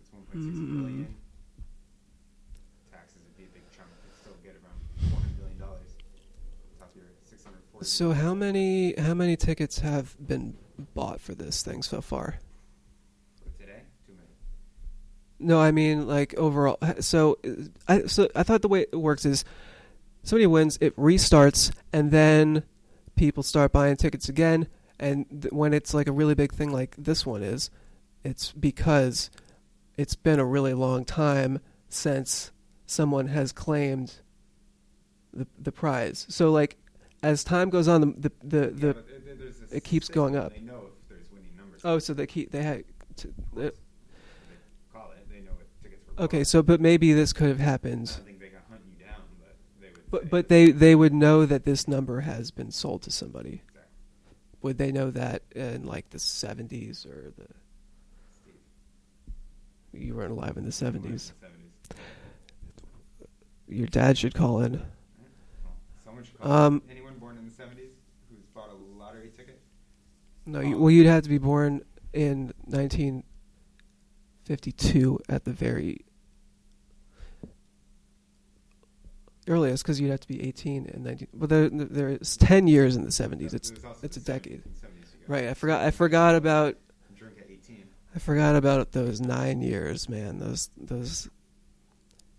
It's 0.00 0.08
one 0.14 0.22
point 0.30 0.40
six 0.48 0.56
Mm. 0.56 0.80
billion. 0.80 1.10
Taxes 2.94 3.20
would 3.26 3.36
be 3.36 3.44
a 3.44 3.52
big 3.52 3.66
chunk. 3.76 3.90
You'd 4.06 4.16
still 4.16 4.38
get 4.40 4.54
around 4.62 4.78
four 5.12 5.18
hundred 5.20 5.36
billion 5.36 5.58
dollars. 5.60 5.90
Top 6.78 6.94
of 6.94 6.96
your 6.96 7.10
six 7.26 7.42
hundred 7.44 7.60
forty. 7.60 7.65
So 7.82 8.12
how 8.12 8.34
many 8.34 8.98
how 8.98 9.14
many 9.14 9.36
tickets 9.36 9.80
have 9.80 10.16
been 10.24 10.56
bought 10.94 11.20
for 11.20 11.34
this 11.34 11.62
thing 11.62 11.82
so 11.82 12.00
far? 12.00 12.38
today? 13.58 13.82
Too 14.06 14.14
many. 14.14 14.28
No, 15.38 15.60
I 15.60 15.70
mean 15.70 16.06
like 16.06 16.34
overall. 16.34 16.78
So 17.00 17.38
I 17.86 18.02
so 18.06 18.28
I 18.34 18.42
thought 18.42 18.62
the 18.62 18.68
way 18.68 18.86
it 18.92 18.96
works 18.96 19.24
is 19.24 19.44
somebody 20.22 20.46
wins, 20.46 20.78
it 20.80 20.96
restarts, 20.96 21.72
and 21.92 22.10
then 22.10 22.64
people 23.14 23.42
start 23.42 23.72
buying 23.72 23.96
tickets 23.96 24.28
again. 24.28 24.68
And 24.98 25.26
th- 25.42 25.52
when 25.52 25.74
it's 25.74 25.92
like 25.92 26.06
a 26.08 26.12
really 26.12 26.34
big 26.34 26.52
thing 26.52 26.70
like 26.70 26.94
this 26.96 27.26
one 27.26 27.42
is, 27.42 27.70
it's 28.24 28.52
because 28.52 29.30
it's 29.96 30.16
been 30.16 30.40
a 30.40 30.44
really 30.44 30.72
long 30.74 31.04
time 31.04 31.60
since 31.88 32.50
someone 32.86 33.28
has 33.28 33.52
claimed 33.52 34.14
the 35.32 35.46
the 35.58 35.72
prize. 35.72 36.26
So 36.30 36.50
like 36.50 36.78
as 37.22 37.44
time 37.44 37.70
goes 37.70 37.88
on, 37.88 38.00
the 38.00 38.30
the 38.42 38.66
the, 38.70 38.94
the 38.94 39.04
it 39.76 39.84
keeps 39.84 40.08
going 40.08 40.36
up. 40.36 40.52
They 40.54 40.60
know 40.60 40.82
if 41.02 41.08
there's 41.08 41.30
winning 41.32 41.50
numbers. 41.56 41.80
Oh, 41.84 41.98
so 41.98 42.14
they 42.14 42.26
keep 42.26 42.50
they 42.52 42.62
had. 42.62 42.84
To, 43.18 43.32
They 43.54 43.70
call 44.92 45.10
it. 45.12 45.26
They 45.30 45.40
know 45.40 45.52
what 45.52 45.66
tickets 45.82 46.04
were. 46.16 46.24
okay, 46.24 46.44
so 46.44 46.62
but 46.62 46.80
maybe 46.80 47.12
this 47.12 47.32
could 47.32 47.48
have 47.48 47.58
happened. 47.60 48.06
don't 48.08 48.24
think 48.26 48.40
they 48.40 48.48
can 48.48 48.58
hunt 48.70 48.82
you 48.98 49.04
down, 49.04 49.14
but 49.40 49.56
they 49.80 49.88
would. 49.88 50.10
But 50.10 50.30
but 50.30 50.48
they 50.48 50.70
they 50.70 50.94
would 50.94 51.14
know 51.14 51.46
that 51.46 51.64
this 51.64 51.88
number 51.88 52.20
has 52.20 52.50
been 52.50 52.70
sold 52.70 53.02
to 53.02 53.10
somebody. 53.10 53.62
Exactly. 53.68 53.90
Would 54.62 54.78
they 54.78 54.92
know 54.92 55.10
that 55.10 55.42
in 55.54 55.84
like 55.86 56.10
the 56.10 56.18
seventies 56.18 57.06
or 57.06 57.32
the? 57.38 57.46
You 59.98 60.14
weren't 60.14 60.32
alive 60.32 60.56
in 60.58 60.64
the 60.66 60.72
seventies. 60.72 61.32
70s. 61.42 61.96
Your 63.68 63.86
dad 63.86 64.18
should 64.18 64.34
call 64.34 64.60
in. 64.60 64.72
Well, 64.74 64.82
someone 66.04 66.22
should 66.24 66.38
call 66.38 66.52
Um, 66.52 66.82
in 66.88 66.96
the 66.96 67.50
70s 67.50 67.90
who's 68.30 68.44
bought 68.54 68.70
a 68.70 68.98
lottery 68.98 69.30
ticket. 69.36 69.58
No, 70.46 70.60
you, 70.60 70.78
well, 70.78 70.90
you'd 70.90 71.06
have 71.06 71.24
to 71.24 71.28
be 71.28 71.38
born 71.38 71.82
in 72.12 72.52
nineteen 72.66 73.24
fifty-two 74.44 75.18
at 75.28 75.44
the 75.44 75.52
very 75.52 76.04
earliest, 79.48 79.82
because 79.84 80.00
you'd 80.00 80.10
have 80.10 80.20
to 80.20 80.28
be 80.28 80.46
eighteen 80.46 80.86
in 80.86 81.02
nineteen. 81.02 81.28
But 81.34 81.48
there, 81.48 81.68
there's 81.68 82.36
ten 82.36 82.66
years 82.68 82.96
in 82.96 83.04
the 83.04 83.10
seventies. 83.12 83.54
It's 83.54 83.72
it's 84.02 84.16
a 84.16 84.20
decade. 84.20 84.62
and 84.64 84.74
70s 84.74 85.12
you 85.12 85.26
got. 85.26 85.28
Right. 85.28 85.44
I 85.48 85.54
forgot. 85.54 85.82
I 85.82 85.90
forgot 85.90 86.34
about. 86.36 86.76
Drink 87.16 87.36
at 87.40 87.50
18. 87.50 87.84
I 88.14 88.18
forgot 88.18 88.54
about 88.56 88.92
those 88.92 89.20
nine 89.20 89.60
years, 89.60 90.08
man. 90.08 90.38
Those 90.38 90.70
those 90.76 91.28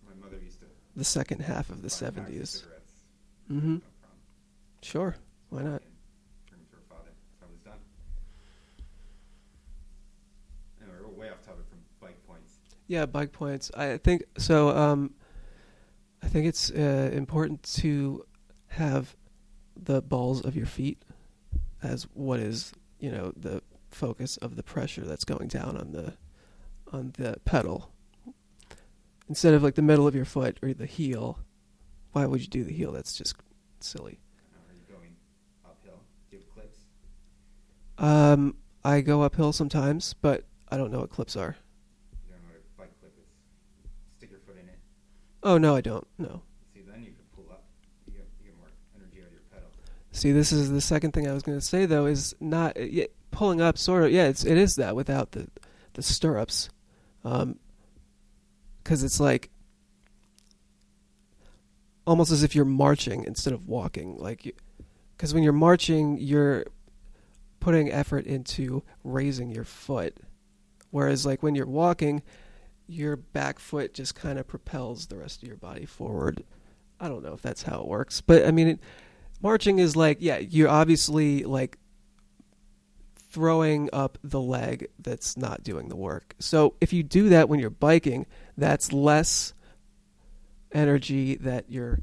My 0.07 0.13
mother 0.25 0.37
used 0.43 0.59
to. 0.61 0.65
the 0.95 1.03
second 1.03 1.41
half 1.41 1.69
of 1.69 1.81
the 1.81 1.89
buy 1.89 1.89
packs 1.89 1.93
of 2.01 2.07
seventies. 2.15 2.49
cigarettes. 2.49 2.93
Mm-hmm. 3.51 3.77
Sure. 4.81 5.15
Why 5.49 5.61
not? 5.63 5.81
And 5.81 5.81
Bring 6.49 6.59
them 6.61 6.67
to 6.71 6.75
her 6.77 6.81
father. 6.89 7.11
That's 7.11 7.41
how 7.41 7.47
it 7.47 7.51
was 7.51 7.61
done. 7.61 7.79
Yeah, 12.87 13.05
bike 13.05 13.31
points. 13.31 13.69
I 13.75 13.97
think 13.97 14.23
so. 14.37 14.69
Um, 14.69 15.13
I 16.23 16.27
think 16.27 16.47
it's 16.47 16.71
uh, 16.71 17.09
important 17.13 17.63
to 17.81 18.25
have 18.67 19.15
the 19.75 20.01
balls 20.01 20.43
of 20.43 20.55
your 20.55 20.65
feet 20.65 21.01
as 21.83 22.07
what 22.13 22.39
is 22.39 22.73
you 22.99 23.11
know 23.11 23.31
the 23.35 23.61
focus 23.91 24.37
of 24.37 24.55
the 24.55 24.63
pressure 24.63 25.01
that's 25.01 25.23
going 25.23 25.47
down 25.47 25.77
on 25.77 25.91
the 25.91 26.13
on 26.91 27.13
the 27.17 27.37
pedal 27.45 27.91
instead 29.27 29.53
of 29.53 29.63
like 29.63 29.75
the 29.75 29.81
middle 29.81 30.07
of 30.07 30.15
your 30.15 30.25
foot 30.25 30.57
or 30.61 30.73
the 30.73 30.85
heel. 30.85 31.39
Why 32.13 32.25
would 32.25 32.41
you 32.41 32.47
do 32.47 32.63
the 32.63 32.73
heel? 32.73 32.91
That's 32.91 33.15
just 33.15 33.35
silly. 33.79 34.19
Are 34.69 34.73
you 34.73 34.81
going 34.95 35.15
uphill? 35.65 35.99
Do 36.31 36.37
you 36.37 36.43
have 36.43 36.53
clips? 36.53 36.77
Um, 37.97 38.55
I 38.83 39.01
go 39.01 39.21
uphill 39.21 39.51
sometimes, 39.53 40.13
but 40.13 40.45
I 40.69 40.77
don't 40.77 40.91
know 40.91 40.99
what 41.01 41.09
clips 41.09 41.35
are. 41.35 41.55
You 42.25 42.31
don't 42.31 42.41
know 42.41 42.47
what 42.47 42.63
a 42.63 42.81
bike 42.81 42.99
clip 42.99 43.13
is. 43.19 43.27
Stick 44.17 44.31
your 44.31 44.39
foot 44.39 44.55
in 44.61 44.67
it. 44.67 44.79
Oh 45.47 45.57
no, 45.57 45.77
I 45.77 45.81
don't. 45.81 46.05
No. 46.17 46.41
See, 46.73 46.81
then 46.81 46.99
you 47.05 47.11
can 47.11 47.23
pull 47.33 47.45
up. 47.49 47.63
You 48.05 48.15
get, 48.15 48.27
you 48.41 48.47
get 48.47 48.57
more 48.57 48.67
energy 48.97 49.21
out 49.21 49.27
of 49.27 49.31
your 49.31 49.41
pedal. 49.49 49.69
See, 50.11 50.33
this 50.33 50.51
is 50.51 50.69
the 50.69 50.81
second 50.81 51.13
thing 51.13 51.25
I 51.25 51.31
was 51.31 51.41
going 51.41 51.57
to 51.57 51.65
say 51.65 51.85
though 51.85 52.05
is 52.05 52.35
not 52.41 52.75
uh, 52.77 52.81
yeah, 52.81 53.05
pulling 53.31 53.61
up. 53.61 53.77
Sort 53.77 54.03
of, 54.03 54.11
yeah, 54.11 54.25
it's 54.25 54.43
it 54.43 54.57
is 54.57 54.75
that 54.75 54.93
without 54.93 55.31
the 55.31 55.47
the 55.93 56.01
stirrups, 56.01 56.69
um, 57.23 57.59
because 58.83 59.03
it's 59.03 59.21
like 59.21 59.49
almost 62.05 62.33
as 62.33 62.43
if 62.43 62.53
you're 62.53 62.65
marching 62.65 63.23
instead 63.23 63.53
of 63.53 63.69
walking. 63.69 64.17
Like, 64.17 64.53
because 65.15 65.33
when 65.33 65.43
you're 65.43 65.53
marching, 65.53 66.17
you're 66.17 66.65
putting 67.61 67.89
effort 67.89 68.25
into 68.25 68.83
raising 69.05 69.49
your 69.49 69.63
foot, 69.63 70.17
whereas 70.91 71.25
like 71.25 71.41
when 71.41 71.55
you're 71.55 71.65
walking, 71.65 72.21
your 72.87 73.15
back 73.15 73.59
foot 73.59 73.93
just 73.93 74.15
kind 74.15 74.39
of 74.39 74.47
propels 74.47 75.07
the 75.07 75.17
rest 75.17 75.43
of 75.43 75.47
your 75.47 75.57
body 75.57 75.85
forward. 75.85 76.43
I 76.99 77.07
don't 77.07 77.23
know 77.23 77.33
if 77.33 77.41
that's 77.41 77.63
how 77.63 77.81
it 77.81 77.87
works, 77.87 78.21
but 78.21 78.45
I 78.45 78.51
mean, 78.51 78.67
it, 78.67 78.79
marching 79.41 79.79
is 79.79 79.95
like 79.95 80.17
yeah, 80.21 80.37
you're 80.37 80.69
obviously 80.69 81.43
like 81.43 81.77
throwing 83.29 83.89
up 83.93 84.17
the 84.23 84.41
leg 84.41 84.87
that's 84.99 85.37
not 85.37 85.63
doing 85.63 85.89
the 85.89 85.95
work. 85.95 86.35
So 86.39 86.75
if 86.81 86.93
you 86.93 87.03
do 87.03 87.29
that 87.29 87.49
when 87.49 87.59
you're 87.59 87.69
biking, 87.69 88.25
that's 88.57 88.91
less 88.93 89.53
energy 90.71 91.35
that 91.35 91.69
your 91.69 91.99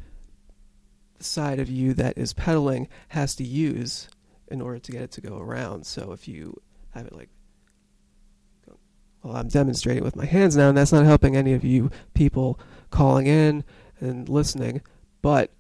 side 1.19 1.59
of 1.59 1.69
you 1.69 1.95
that 1.95 2.19
is 2.19 2.33
pedaling 2.35 2.89
has 3.09 3.35
to 3.37 3.45
use 3.45 4.09
in 4.49 4.61
order 4.61 4.79
to 4.79 4.93
get 4.93 5.03
it 5.03 5.11
to 5.13 5.21
go 5.21 5.39
around. 5.39 5.87
So 5.87 6.13
if 6.13 6.29
you 6.29 6.61
have 6.91 7.07
it 7.07 7.15
like 7.15 7.31
well, 9.25 9.37
I'm 9.37 9.49
demonstrating 9.49 10.05
with 10.05 10.17
my 10.17 10.27
hands 10.27 10.55
now, 10.55 10.69
and 10.69 10.77
that's 10.77 10.93
not 10.93 11.07
helping 11.07 11.35
any 11.35 11.55
of 11.55 11.65
you 11.65 11.91
people 12.13 12.61
calling 12.91 13.27
in 13.27 13.65
and 13.99 14.29
listening. 14.29 14.83
But 15.23 15.51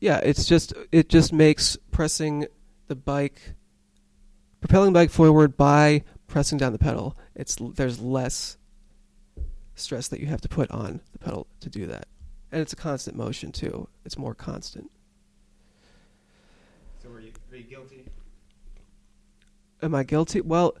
yeah, 0.00 0.18
it's 0.18 0.46
just 0.46 0.72
it 0.92 1.08
just 1.08 1.32
makes 1.32 1.76
pressing 1.90 2.46
the 2.86 2.94
bike, 2.94 3.54
propelling 4.60 4.92
the 4.92 4.98
bike 4.98 5.10
forward 5.10 5.56
by 5.56 6.04
pressing 6.28 6.56
down 6.56 6.72
the 6.72 6.78
pedal. 6.78 7.18
It's 7.34 7.56
there's 7.60 8.00
less 8.00 8.56
stress 9.74 10.06
that 10.08 10.20
you 10.20 10.26
have 10.28 10.40
to 10.42 10.48
put 10.48 10.70
on 10.70 11.00
the 11.12 11.18
pedal 11.18 11.48
to 11.60 11.68
do 11.68 11.88
that, 11.88 12.06
and 12.52 12.62
it's 12.62 12.72
a 12.72 12.76
constant 12.76 13.16
motion 13.16 13.50
too. 13.50 13.88
It's 14.04 14.16
more 14.16 14.36
constant. 14.36 14.88
So 17.02 17.10
are 17.10 17.18
you, 17.18 17.32
are 17.50 17.56
you 17.56 17.64
guilty? 17.64 18.04
Am 19.82 19.96
I 19.96 20.04
guilty? 20.04 20.40
Well, 20.40 20.76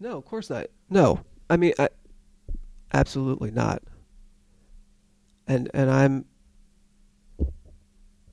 no, 0.00 0.16
of 0.16 0.24
course 0.24 0.50
not. 0.50 0.66
No, 0.90 1.20
I 1.50 1.56
mean, 1.56 1.72
I 1.78 1.88
absolutely 2.92 3.50
not. 3.50 3.82
And 5.46 5.70
and 5.74 5.90
I'm. 5.90 6.24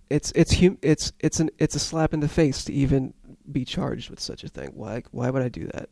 It's 0.09 0.31
it's 0.35 0.59
hum, 0.59 0.77
it's 0.81 1.13
it's 1.19 1.39
an 1.39 1.49
it's 1.57 1.75
a 1.75 1.79
slap 1.79 2.13
in 2.13 2.19
the 2.19 2.27
face 2.27 2.63
to 2.65 2.73
even 2.73 3.13
be 3.51 3.65
charged 3.65 4.09
with 4.09 4.19
such 4.19 4.43
a 4.43 4.47
thing. 4.47 4.69
Why 4.73 5.03
why 5.11 5.29
would 5.29 5.41
I 5.41 5.49
do 5.49 5.67
that? 5.67 5.89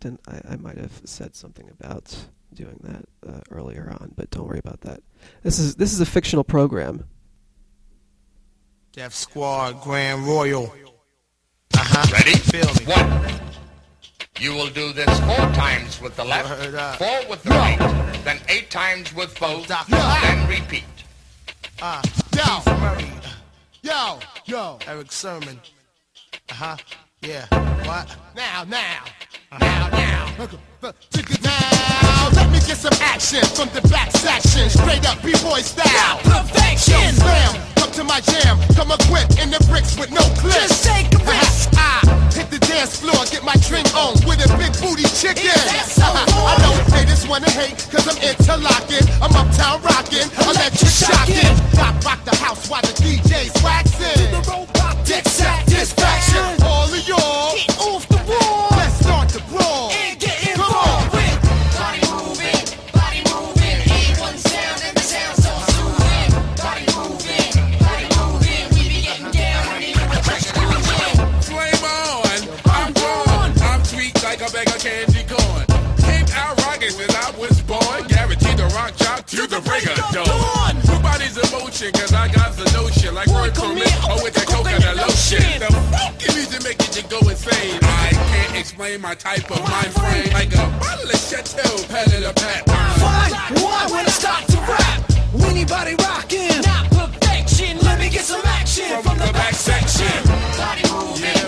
Then 0.00 0.18
I, 0.26 0.40
I 0.50 0.56
might 0.56 0.78
have 0.78 1.00
said 1.04 1.34
something 1.34 1.70
about 1.70 2.14
doing 2.52 2.78
that 2.82 3.04
uh, 3.26 3.40
earlier 3.50 3.96
on, 4.00 4.12
but 4.16 4.30
don't 4.30 4.46
worry 4.46 4.58
about 4.58 4.82
that. 4.82 5.00
This 5.42 5.58
is 5.58 5.76
this 5.76 5.92
is 5.92 6.00
a 6.00 6.06
fictional 6.06 6.44
program. 6.44 7.04
Def 8.92 9.14
Squad, 9.14 9.80
Grand 9.80 10.26
Royal. 10.26 10.74
Uh-huh. 11.74 12.12
Ready? 12.12 12.36
Feel 12.36 12.66
me. 12.74 12.92
One. 12.92 13.31
You 14.42 14.54
will 14.54 14.70
do 14.70 14.92
this 14.92 15.20
four 15.20 15.46
times 15.54 16.00
with 16.00 16.16
the 16.16 16.24
left, 16.24 16.48
four 16.98 17.30
with 17.30 17.44
the 17.44 17.50
right, 17.50 17.78
then 18.24 18.40
eight 18.48 18.72
times 18.72 19.14
with 19.14 19.38
both, 19.38 19.68
then 19.88 20.48
repeat. 20.48 20.82
Uh, 21.80 22.02
Yo. 22.34 22.58
Yo, 23.82 24.18
Yo. 24.46 24.78
Erick 24.88 25.12
Sermon. 25.12 25.60
Uh 26.50 26.54
huh. 26.54 26.76
Yeah. 27.20 27.46
What? 27.86 28.16
Now, 28.34 28.64
now. 28.64 29.04
Now, 29.60 29.88
now. 29.90 30.34
Now, 30.42 32.28
let 32.32 32.50
me 32.50 32.58
get 32.66 32.78
some 32.78 32.98
action 33.00 33.44
from 33.44 33.68
the 33.68 33.88
back 33.90 34.10
section. 34.10 34.68
Straight 34.70 35.08
up 35.08 35.22
B-boy 35.22 35.60
style. 35.60 36.18
Perfection. 36.18 36.98
Yo, 36.98 37.71
to 37.92 38.04
my 38.04 38.20
jam. 38.20 38.58
Come 38.74 38.90
equipped 38.90 39.38
in 39.38 39.50
the 39.50 39.60
bricks 39.68 39.98
with 39.98 40.10
no 40.10 40.22
clips. 40.40 40.56
Just 40.56 40.84
take 40.84 41.12
a 41.12 41.20
uh-huh. 41.20 41.32
risk. 41.32 41.68
I 41.76 42.00
hit 42.32 42.48
the 42.48 42.58
dance 42.64 42.96
floor, 43.00 43.20
get 43.28 43.44
my 43.44 43.56
drink 43.68 43.88
on 43.94 44.16
with 44.24 44.40
a 44.40 44.48
big 44.56 44.72
booty 44.80 45.04
chicken. 45.12 45.52
So 45.84 46.08
uh-huh. 46.08 46.50
I 46.50 46.54
know 46.64 46.72
haters 46.96 47.28
wanna 47.28 47.50
hate, 47.50 47.76
cause 47.92 48.08
I'm 48.08 48.16
interlocking. 48.24 49.04
I'm 49.20 49.32
uptown 49.36 49.82
rocking, 49.84 50.28
electric 50.40 50.88
shocking. 50.88 51.52
Rock, 51.76 51.96
rock 52.04 52.20
the 52.24 52.36
house 52.36 52.68
while 52.68 52.82
the 52.82 52.94
DJ's 52.96 53.52
waxing. 53.60 54.30
Dick 55.04 55.28
sack 55.28 55.66
distraction. 55.66 56.64
All 56.64 56.88
of 56.88 57.02
y'all. 57.06 57.52
Get 57.56 57.76
off 57.80 58.08
the 58.08 58.20
wall. 58.24 58.68
Let's 58.72 58.96
start 59.04 59.28
the 59.28 59.42
brawl. 59.52 59.92
Break 79.72 79.88
of 79.88 80.04
dawn. 80.12 80.74
Nobody's 80.84 81.36
emotion, 81.36 81.92
cause 81.92 82.12
I 82.12 82.28
got 82.28 82.52
the 82.56 82.68
notion. 82.76 83.14
Like 83.14 83.28
word 83.28 83.56
from 83.56 83.74
me, 83.74 83.88
or 84.08 84.20
with 84.22 84.34
that 84.34 84.46
coconut 84.46 84.96
lotion. 84.96 85.60
The 85.60 85.72
funky 85.92 86.28
music 86.34 86.62
making 86.64 86.92
you 86.96 87.04
go 87.08 87.20
insane. 87.28 87.80
I 87.82 88.10
can't 88.12 88.56
explain 88.56 89.00
my 89.00 89.14
type 89.14 89.50
of 89.50 89.60
mind 89.64 89.92
frame. 89.96 90.32
Like 90.32 90.52
a 90.52 90.66
bottle 90.80 91.08
of 91.08 91.20
Chateau, 91.28 91.72
pat 91.88 92.12
it 92.12 92.24
a 92.24 92.32
pat. 92.34 92.68
Why? 92.68 93.28
Why 93.64 93.82
when 93.92 94.04
I 94.06 94.12
start 94.12 94.44
to 94.52 94.58
rap? 94.68 95.00
Anybody 95.48 95.94
rocking? 95.96 96.60
Not 96.62 96.90
perfection. 96.90 97.78
Let 97.80 97.98
me 97.98 98.10
get 98.10 98.24
some 98.24 98.42
action 98.44 99.02
From 99.02 99.18
the 99.18 99.30
back 99.32 99.54
section. 99.54 100.12
Body 100.58 100.84
moving, 100.92 101.22
body 101.22 101.41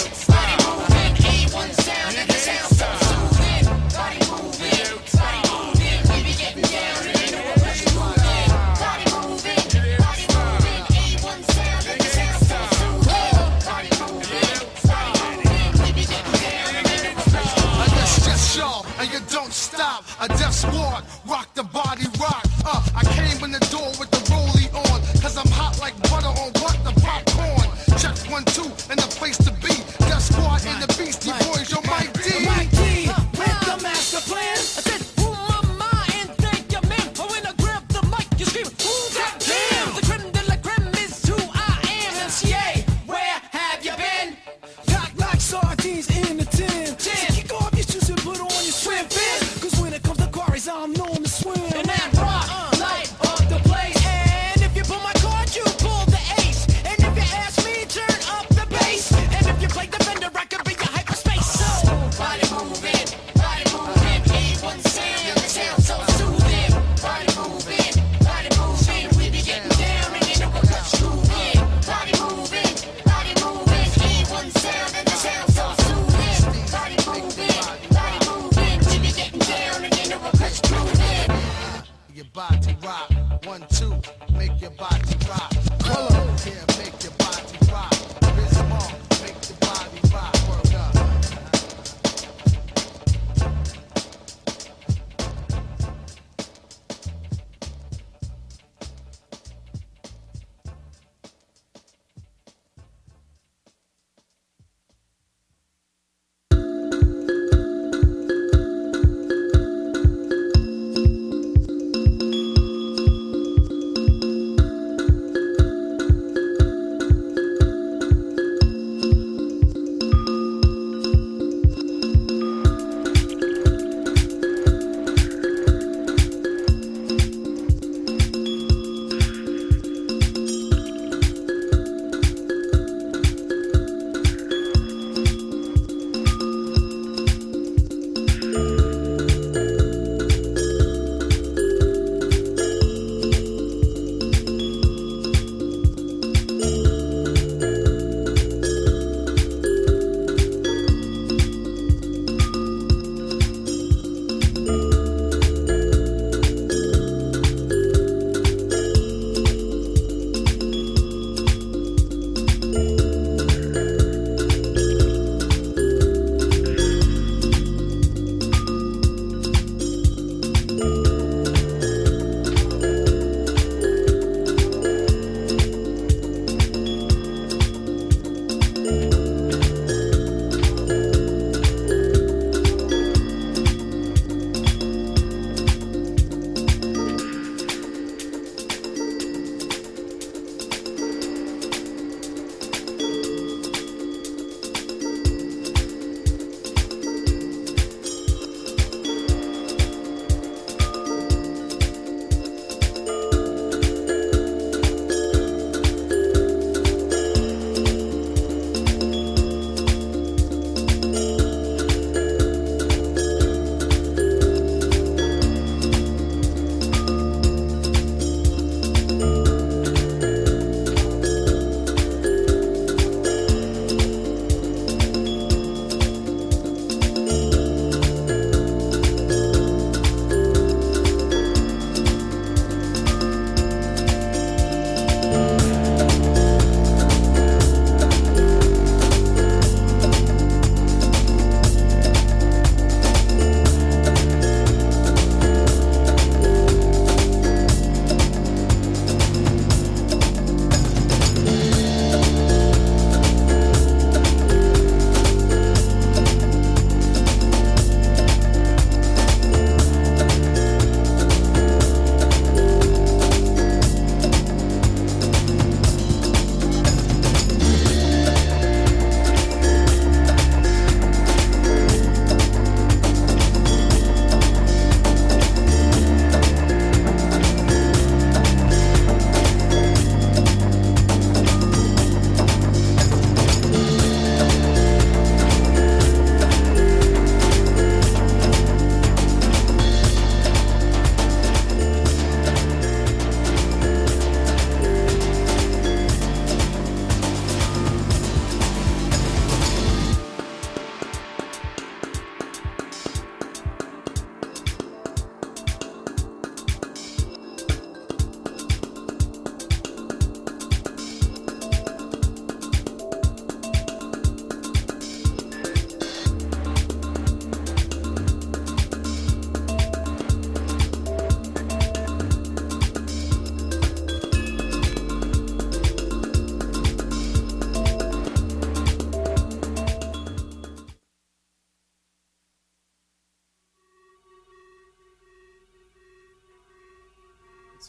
squad, 20.70 21.04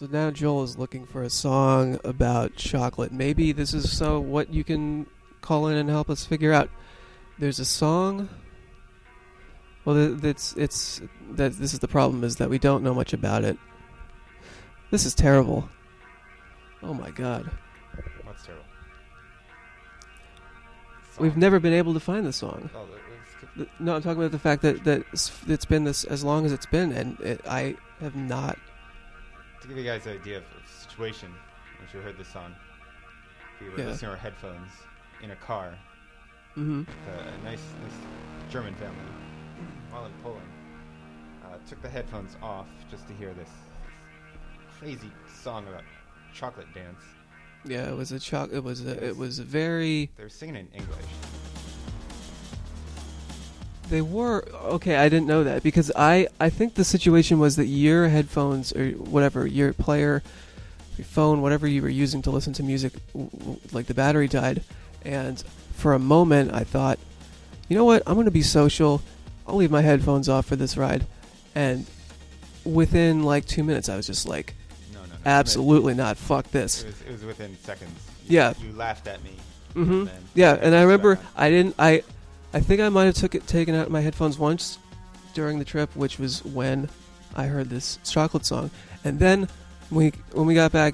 So 0.05 0.11
now 0.11 0.29
Joel 0.29 0.61
is 0.61 0.77
looking 0.77 1.07
for 1.07 1.23
a 1.23 1.31
song 1.31 1.99
about 2.03 2.55
chocolate. 2.55 3.11
Maybe 3.11 3.51
this 3.51 3.73
is 3.73 3.91
so 3.97 4.19
what 4.19 4.53
you 4.53 4.63
can 4.63 5.07
call 5.41 5.65
in 5.65 5.77
and 5.77 5.89
help 5.89 6.11
us 6.11 6.23
figure 6.23 6.53
out. 6.53 6.69
There's 7.39 7.59
a 7.59 7.65
song. 7.65 8.29
Well, 9.83 9.95
th- 9.95 10.23
it's 10.23 10.53
it's 10.57 11.01
that 11.31 11.53
this 11.53 11.73
is 11.73 11.79
the 11.79 11.87
problem 11.87 12.23
is 12.23 12.35
that 12.35 12.51
we 12.51 12.59
don't 12.59 12.83
know 12.83 12.93
much 12.93 13.13
about 13.13 13.43
it. 13.43 13.57
This 14.91 15.07
is 15.07 15.15
terrible. 15.15 15.67
Oh 16.83 16.93
my 16.93 17.09
god. 17.09 17.49
What's 18.25 18.45
terrible? 18.45 18.63
We've 21.17 21.35
never 21.37 21.59
been 21.59 21.73
able 21.73 21.95
to 21.95 21.99
find 21.99 22.27
the 22.27 22.33
song. 22.33 22.69
Oh, 22.75 22.85
that- 22.85 22.91
that's 22.91 23.55
good. 23.55 23.55
Th- 23.55 23.69
No, 23.79 23.95
I'm 23.95 24.03
talking 24.03 24.19
about 24.21 24.31
the 24.33 24.37
fact 24.37 24.61
that 24.61 24.83
that 24.83 24.99
it's- 24.99 25.31
it's 25.47 25.65
been 25.65 25.83
this 25.83 26.03
as 26.03 26.23
long 26.23 26.45
as 26.45 26.51
it's 26.51 26.67
been, 26.67 26.91
and 26.91 27.19
it, 27.21 27.41
I 27.49 27.75
have 28.01 28.15
not. 28.15 28.59
To 29.65 29.69
give 29.69 29.79
you 29.79 29.83
guys 29.83 30.05
an 30.05 30.13
idea 30.13 30.37
of 30.37 30.43
the 30.43 30.87
situation, 30.87 31.33
once 31.79 31.91
you 31.91 31.99
heard 31.99 32.19
this 32.19 32.27
song, 32.27 32.53
if 33.55 33.65
you 33.65 33.71
were 33.71 33.79
Yeah. 33.79 33.85
listening 33.87 34.09
to 34.09 34.11
our 34.11 34.15
headphones 34.15 34.69
in 35.23 35.31
a 35.31 35.35
car, 35.37 35.73
Mhm. 36.55 36.85
with 36.85 37.07
a 37.07 37.37
nice, 37.43 37.63
nice 37.81 38.51
German 38.51 38.75
family 38.75 39.11
while 39.89 40.05
in 40.05 40.13
Poland, 40.21 40.47
uh, 41.43 41.57
took 41.67 41.81
the 41.81 41.89
headphones 41.89 42.37
off 42.43 42.67
just 42.91 43.07
to 43.07 43.15
hear 43.15 43.33
this 43.33 43.49
crazy 44.77 45.11
song 45.33 45.67
about 45.67 45.83
chocolate 46.31 46.71
dance. 46.75 47.01
Yeah, 47.63 47.89
it 47.89 47.95
was 47.95 48.11
a 48.11 48.19
choc. 48.19 48.51
It 48.53 48.63
was 48.63 48.85
a. 48.85 49.03
It 49.03 49.17
was 49.17 49.39
a 49.39 49.43
very. 49.43 50.11
They 50.15 50.23
were 50.25 50.29
singing 50.29 50.57
in 50.57 50.67
English. 50.73 51.05
They 53.89 54.01
were 54.01 54.43
okay. 54.75 54.95
I 54.95 55.09
didn't 55.09 55.27
know 55.27 55.43
that 55.43 55.61
because 55.63 55.91
I 55.95 56.27
I 56.39 56.49
think 56.49 56.73
the 56.73 56.83
situation 56.83 57.39
was 57.39 57.55
that 57.57 57.65
your 57.65 58.07
headphones 58.07 58.73
or 58.75 58.89
whatever 58.91 59.45
your 59.45 59.73
player, 59.73 60.23
your 60.97 61.05
phone, 61.05 61.41
whatever 61.41 61.67
you 61.67 61.81
were 61.81 61.89
using 61.89 62.21
to 62.23 62.31
listen 62.31 62.51
to 62.53 62.63
music, 62.63 62.93
like 63.71 63.85
the 63.85 63.93
battery 63.93 64.27
died, 64.27 64.63
and 65.03 65.43
for 65.73 65.93
a 65.93 65.99
moment 65.99 66.51
I 66.53 66.63
thought, 66.63 66.97
you 67.69 67.77
know 67.77 67.85
what, 67.85 68.01
I'm 68.07 68.15
going 68.15 68.25
to 68.25 68.31
be 68.31 68.41
social. 68.41 69.01
I'll 69.47 69.55
leave 69.57 69.69
my 69.71 69.81
headphones 69.81 70.27
off 70.29 70.47
for 70.47 70.55
this 70.55 70.75
ride, 70.77 71.05
and 71.53 71.85
within 72.63 73.21
like 73.23 73.45
two 73.45 73.63
minutes 73.63 73.87
I 73.89 73.95
was 73.95 74.07
just 74.07 74.27
like, 74.27 74.55
No, 74.91 75.01
no, 75.01 75.05
no. 75.05 75.15
absolutely 75.27 75.93
not. 75.93 76.17
Fuck 76.17 76.49
this. 76.49 76.81
It 76.83 76.87
was, 76.87 77.01
it 77.01 77.11
was 77.11 77.25
within 77.25 77.55
seconds. 77.61 77.99
Yeah. 78.27 78.53
You 78.59 78.71
laughed 78.73 79.07
at 79.07 79.23
me. 79.23 79.35
hmm 79.73 80.07
and 80.07 80.09
Yeah, 80.33 80.57
and 80.59 80.73
I 80.73 80.81
remember 80.81 81.19
I 81.35 81.51
didn't. 81.51 81.75
I, 81.77 82.01
I 82.55 82.61
think 82.61 82.79
I 82.81 82.87
might 82.89 83.03
have 83.03 83.15
took 83.15 83.35
it 83.35 83.45
taken 83.45 83.75
out 83.75 83.91
my 83.91 83.99
headphones 83.99 84.39
once 84.39 84.79
during 85.33 85.59
the 85.59 85.65
trip, 85.65 85.93
which 85.95 86.17
was 86.17 86.43
when 86.45 86.87
I 87.35 87.47
heard 87.47 87.69
this 87.69 87.99
chocolate 88.09 88.45
song, 88.45 88.71
and 89.03 89.19
then 89.19 89.49
we 89.91 90.13
when 90.31 90.45
we 90.47 90.55
got 90.55 90.71
back, 90.71 90.93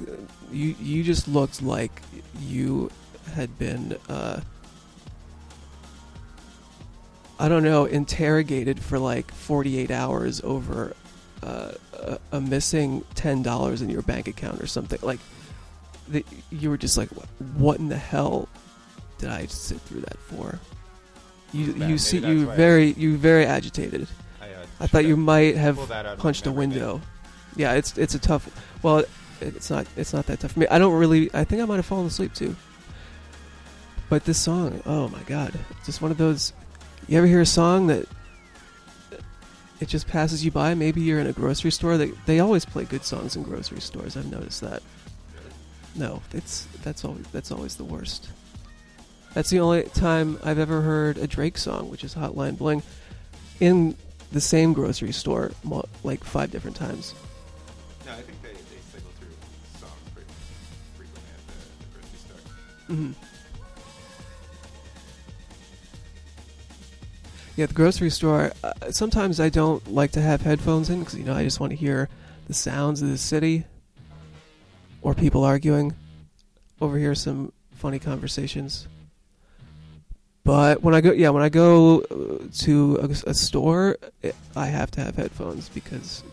you 0.52 0.76
you 0.82 1.04
just 1.04 1.28
looked 1.28 1.62
like 1.62 2.02
you 2.40 2.90
had 3.36 3.58
been. 3.60 3.96
Uh, 4.10 4.42
I 7.40 7.48
don't 7.50 7.64
know, 7.64 7.86
interrogated 7.86 8.80
for 8.80 9.00
like 9.00 9.32
48 9.32 9.90
hours 9.90 10.42
over 10.44 10.96
uh, 11.42 11.72
a, 11.94 12.20
a 12.34 12.40
missing 12.42 13.04
$10 13.16 13.82
in 13.82 13.90
your 13.90 14.04
bank 14.04 14.28
account 14.28 14.62
or 14.62 14.68
something. 14.68 15.00
Like, 15.02 15.20
the, 16.08 16.24
you 16.52 16.70
were 16.70 16.78
just 16.78 16.98
like, 17.00 17.10
"What- 17.10 17.30
what 17.58 17.80
in 17.80 17.90
the 17.90 17.98
hell 17.98 18.48
did 19.18 19.30
I 19.32 19.48
sit 19.48 19.82
through 19.82 20.02
that 20.02 20.20
for? 20.20 20.60
You 21.54 21.74
you 21.74 21.98
see 21.98 22.20
you 22.20 22.46
very 22.52 22.92
you 22.94 23.18
very 23.18 23.46
agitated. 23.46 24.08
I, 24.42 24.46
uh, 24.46 24.66
I 24.80 24.88
thought 24.88 25.06
you 25.06 25.18
might 25.18 25.56
have 25.58 25.76
pulled 25.76 25.90
that 25.90 26.06
out 26.06 26.14
of 26.14 26.18
my 26.18 26.22
punched 26.22 26.48
a 26.48 26.52
window. 26.52 27.02
Yeah, 27.56 27.74
it's 27.74 27.98
it's 27.98 28.16
a 28.16 28.20
tough. 28.20 28.50
Well, 28.84 29.04
it's 29.42 29.70
not 29.70 29.86
it's 29.98 30.14
not 30.14 30.28
that 30.28 30.40
tough 30.40 30.54
for 30.54 30.60
me. 30.60 30.68
I 30.68 30.80
don't 30.80 30.94
really. 30.94 31.30
I 31.34 31.44
think 31.44 31.62
I 31.62 31.66
might 31.66 31.76
have 31.78 31.86
fallen 31.86 32.08
asleep 32.08 32.34
too. 32.34 32.56
But 34.10 34.26
this 34.26 34.38
song, 34.38 34.82
oh 34.86 35.08
my 35.10 35.22
god, 35.24 35.58
just 35.86 36.02
one 36.02 36.12
of 36.12 36.18
those. 36.18 36.54
You 37.08 37.18
ever 37.18 37.28
hear 37.28 37.42
a 37.42 37.46
song 37.46 37.88
that 37.88 38.08
it 39.80 39.90
just 39.90 40.08
passes 40.08 40.46
you 40.46 40.52
by? 40.52 40.74
Maybe 40.74 41.02
you're 41.02 41.20
in 41.20 41.28
a 41.28 41.34
grocery 41.34 41.72
store. 41.72 41.98
They 41.98 42.12
they 42.26 42.40
always 42.40 42.64
play 42.64 42.86
good 42.86 43.04
songs 43.04 43.36
in 43.36 43.44
grocery 43.44 43.82
stores. 43.82 44.16
I've 44.16 44.32
noticed 44.32 44.62
that. 44.62 44.84
No, 45.96 46.22
it's 46.34 46.68
that's 46.84 47.04
always 47.04 47.28
that's 47.28 47.52
always 47.52 47.76
the 47.76 47.84
worst. 47.84 48.30
That's 49.34 49.50
the 49.50 49.60
only 49.60 49.84
time 49.84 50.38
I've 50.44 50.60
ever 50.60 50.82
heard 50.82 51.18
a 51.18 51.28
Drake 51.28 51.58
song, 51.58 51.90
which 51.90 52.04
is 52.04 52.16
Hotline 52.16 52.58
Bling, 52.58 52.84
in 53.60 53.96
the 54.32 54.42
same 54.42 54.74
grocery 54.74 55.12
store 55.14 55.52
like 56.04 56.24
five 56.24 56.52
different 56.52 56.76
times. 56.76 57.14
No, 58.06 58.12
I 58.12 58.16
think 58.16 58.42
they, 58.42 58.50
they 58.50 58.82
cycle 58.92 59.12
through 59.20 59.30
songs 59.80 59.94
pretty 60.14 60.30
frequently 60.98 61.30
at 61.34 61.48
the, 61.48 61.86
the 61.86 61.94
grocery 61.94 62.20
store. 62.20 62.96
hmm 62.96 63.12
Yeah, 67.58 67.66
the 67.66 67.74
grocery 67.74 68.10
store. 68.10 68.52
Uh, 68.64 68.74
sometimes 68.92 69.40
I 69.40 69.50
don't 69.50 69.86
like 69.92 70.12
to 70.12 70.22
have 70.22 70.42
headphones 70.42 70.90
in 70.90 71.00
because 71.00 71.16
you 71.16 71.24
know 71.24 71.36
I 71.36 71.44
just 71.44 71.60
want 71.60 71.72
to 71.72 71.76
hear 71.78 72.10
the 72.48 72.54
sounds 72.54 73.02
of 73.02 73.10
the 73.10 73.18
city 73.18 73.66
or 75.02 75.14
people 75.14 75.44
arguing. 75.44 75.94
Overhear 76.80 77.14
some 77.14 77.52
funny 77.76 78.00
conversations. 78.00 78.88
But 80.44 80.82
when 80.82 80.96
I 80.96 81.02
go, 81.02 81.12
yeah, 81.12 81.30
when 81.30 81.44
I 81.44 81.50
go 81.50 82.02
uh, 82.02 82.48
to 82.60 82.98
a, 83.02 83.30
a 83.30 83.34
store, 83.34 83.98
it, 84.24 84.36
I 84.56 84.66
have 84.68 84.90
to 84.92 85.02
have 85.02 85.16
headphones 85.16 85.70
because, 85.70 86.24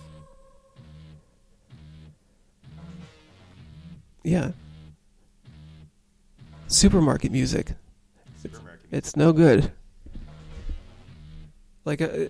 yeah, 4.24 4.52
supermarket 6.68 7.32
music. 7.32 7.74
Supermarket 8.42 8.86
It's 8.90 9.14
no 9.14 9.32
good. 9.32 9.72
Like, 11.84 12.00
uh, 12.00 12.28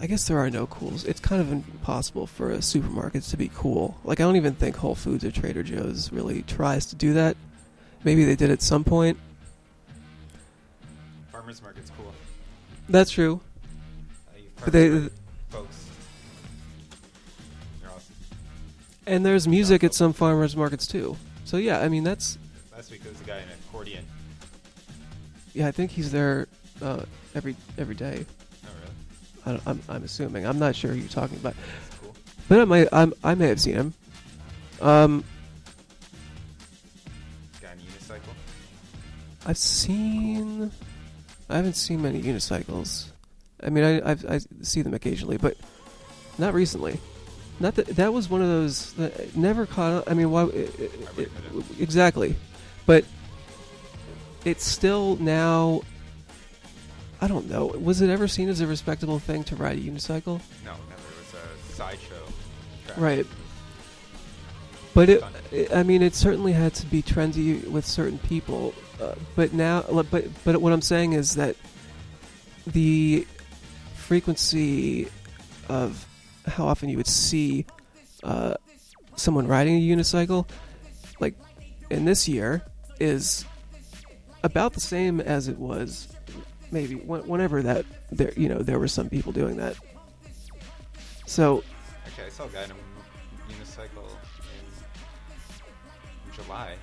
I 0.00 0.06
guess 0.06 0.28
there 0.28 0.38
are 0.38 0.50
no 0.50 0.66
cools. 0.66 1.04
It's 1.04 1.20
kind 1.20 1.42
of 1.42 1.50
impossible 1.52 2.26
for 2.26 2.50
a 2.50 2.62
supermarket 2.62 3.24
to 3.24 3.36
be 3.36 3.50
cool. 3.54 3.98
Like, 4.04 4.20
I 4.20 4.22
don't 4.22 4.36
even 4.36 4.54
think 4.54 4.76
Whole 4.76 4.94
Foods 4.94 5.24
or 5.24 5.32
Trader 5.32 5.62
Joe's 5.62 6.12
really 6.12 6.42
tries 6.42 6.86
to 6.86 6.96
do 6.96 7.12
that. 7.14 7.36
Maybe 8.04 8.24
they 8.24 8.36
did 8.36 8.50
at 8.50 8.62
some 8.62 8.84
point. 8.84 9.18
Farmers 11.50 11.62
market's 11.62 11.90
cool. 11.96 12.12
That's 12.88 13.10
true. 13.10 13.40
Uh, 14.28 14.38
But 14.62 14.72
they- 14.72 14.88
market 14.88 15.12
folks. 15.48 15.84
They're 17.80 17.90
awesome. 17.90 18.14
And 19.06 19.26
there's 19.26 19.48
music 19.48 19.82
at 19.82 19.92
some 19.92 20.12
farmers 20.12 20.54
markets 20.56 20.86
too. 20.86 21.16
So 21.44 21.56
yeah, 21.56 21.80
I 21.80 21.88
mean 21.88 22.04
that's 22.04 22.38
Last 22.72 22.92
week 22.92 23.02
there 23.02 23.10
was 23.10 23.20
a 23.20 23.24
guy 23.24 23.38
in 23.38 23.42
an 23.44 23.58
accordion. 23.68 24.04
yeah. 25.52 25.66
I 25.66 25.72
think 25.72 25.90
he's 25.90 26.12
there 26.12 26.46
uh, 26.80 27.02
every 27.34 27.56
every 27.76 27.96
day. 27.96 28.24
Oh, 28.64 28.68
really? 28.80 28.94
I 29.44 29.50
don't, 29.50 29.66
I'm 29.66 29.82
I'm 29.96 30.04
assuming. 30.04 30.46
I'm 30.46 30.60
not 30.60 30.76
sure 30.76 30.92
who 30.92 30.98
you're 30.98 31.08
talking 31.08 31.36
about. 31.38 31.56
cool. 32.00 32.14
But 32.48 32.60
I 32.60 32.64
might 32.64 32.88
I'm, 32.92 33.12
I 33.24 33.34
may 33.34 33.48
have 33.48 33.60
seen 33.60 33.74
him. 33.74 33.94
Um, 34.80 35.24
Guy 37.60 37.72
in 37.72 37.78
a 37.80 37.82
unicycle. 37.82 38.34
I've 39.46 39.58
seen. 39.58 40.70
I 41.50 41.56
haven't 41.56 41.74
seen 41.74 42.00
many 42.02 42.22
unicycles. 42.22 43.06
I 43.62 43.70
mean, 43.70 43.84
I 43.84 44.10
I've, 44.10 44.24
I 44.26 44.40
see 44.62 44.82
them 44.82 44.94
occasionally, 44.94 45.36
but 45.36 45.56
not 46.38 46.54
recently. 46.54 46.98
Not 47.58 47.74
that 47.74 47.86
that 47.88 48.12
was 48.14 48.30
one 48.30 48.40
of 48.40 48.48
those 48.48 48.92
that 48.94 49.36
never 49.36 49.66
caught. 49.66 50.10
I 50.10 50.14
mean, 50.14 50.30
why? 50.30 50.44
It, 50.44 50.80
it, 50.80 50.92
it- 51.18 51.30
exactly, 51.78 52.36
but 52.86 53.04
it's 54.44 54.64
still 54.64 55.16
now. 55.16 55.82
I 57.20 57.28
don't 57.28 57.50
know. 57.50 57.66
Was 57.66 58.00
it 58.00 58.08
ever 58.08 58.26
seen 58.28 58.48
as 58.48 58.62
a 58.62 58.66
respectable 58.66 59.18
thing 59.18 59.44
to 59.44 59.56
ride 59.56 59.76
a 59.76 59.80
unicycle? 59.82 60.40
No, 60.64 60.72
never. 60.72 61.02
It 61.02 61.34
was 61.34 61.34
a 61.34 61.72
sideshow. 61.74 62.14
track. 62.86 62.96
Right. 62.98 63.26
But 64.94 65.08
it, 65.10 65.24
it- 65.52 65.72
I 65.74 65.82
mean, 65.82 66.00
it 66.02 66.14
certainly 66.14 66.52
had 66.52 66.72
to 66.76 66.86
be 66.86 67.02
trendy 67.02 67.66
with 67.68 67.84
certain 67.84 68.18
people. 68.20 68.72
But 69.36 69.52
now, 69.52 69.82
but 70.10 70.28
but 70.44 70.60
what 70.60 70.72
I'm 70.72 70.82
saying 70.82 71.14
is 71.14 71.36
that 71.36 71.56
the 72.66 73.26
frequency 73.94 75.08
of 75.68 76.06
how 76.46 76.66
often 76.66 76.88
you 76.88 76.96
would 76.96 77.06
see 77.06 77.66
uh, 78.22 78.54
someone 79.16 79.46
riding 79.46 79.76
a 79.76 79.80
unicycle, 79.80 80.48
like 81.20 81.34
in 81.90 82.04
this 82.04 82.28
year, 82.28 82.62
is 82.98 83.44
about 84.42 84.72
the 84.74 84.80
same 84.80 85.20
as 85.20 85.48
it 85.48 85.58
was 85.58 86.08
maybe 86.70 86.94
whenever 86.94 87.62
that 87.62 87.84
there 88.12 88.32
you 88.36 88.48
know 88.48 88.58
there 88.58 88.78
were 88.78 88.88
some 88.88 89.08
people 89.08 89.32
doing 89.32 89.56
that. 89.56 89.76
So 91.26 91.62
Okay, 92.12 92.26
I 92.26 92.30
saw 92.30 92.46
a 92.46 92.48
guy 92.48 92.64
in 92.64 92.70
a 92.72 92.74
unicycle 93.52 94.08
in 96.26 96.32
July 96.34 96.74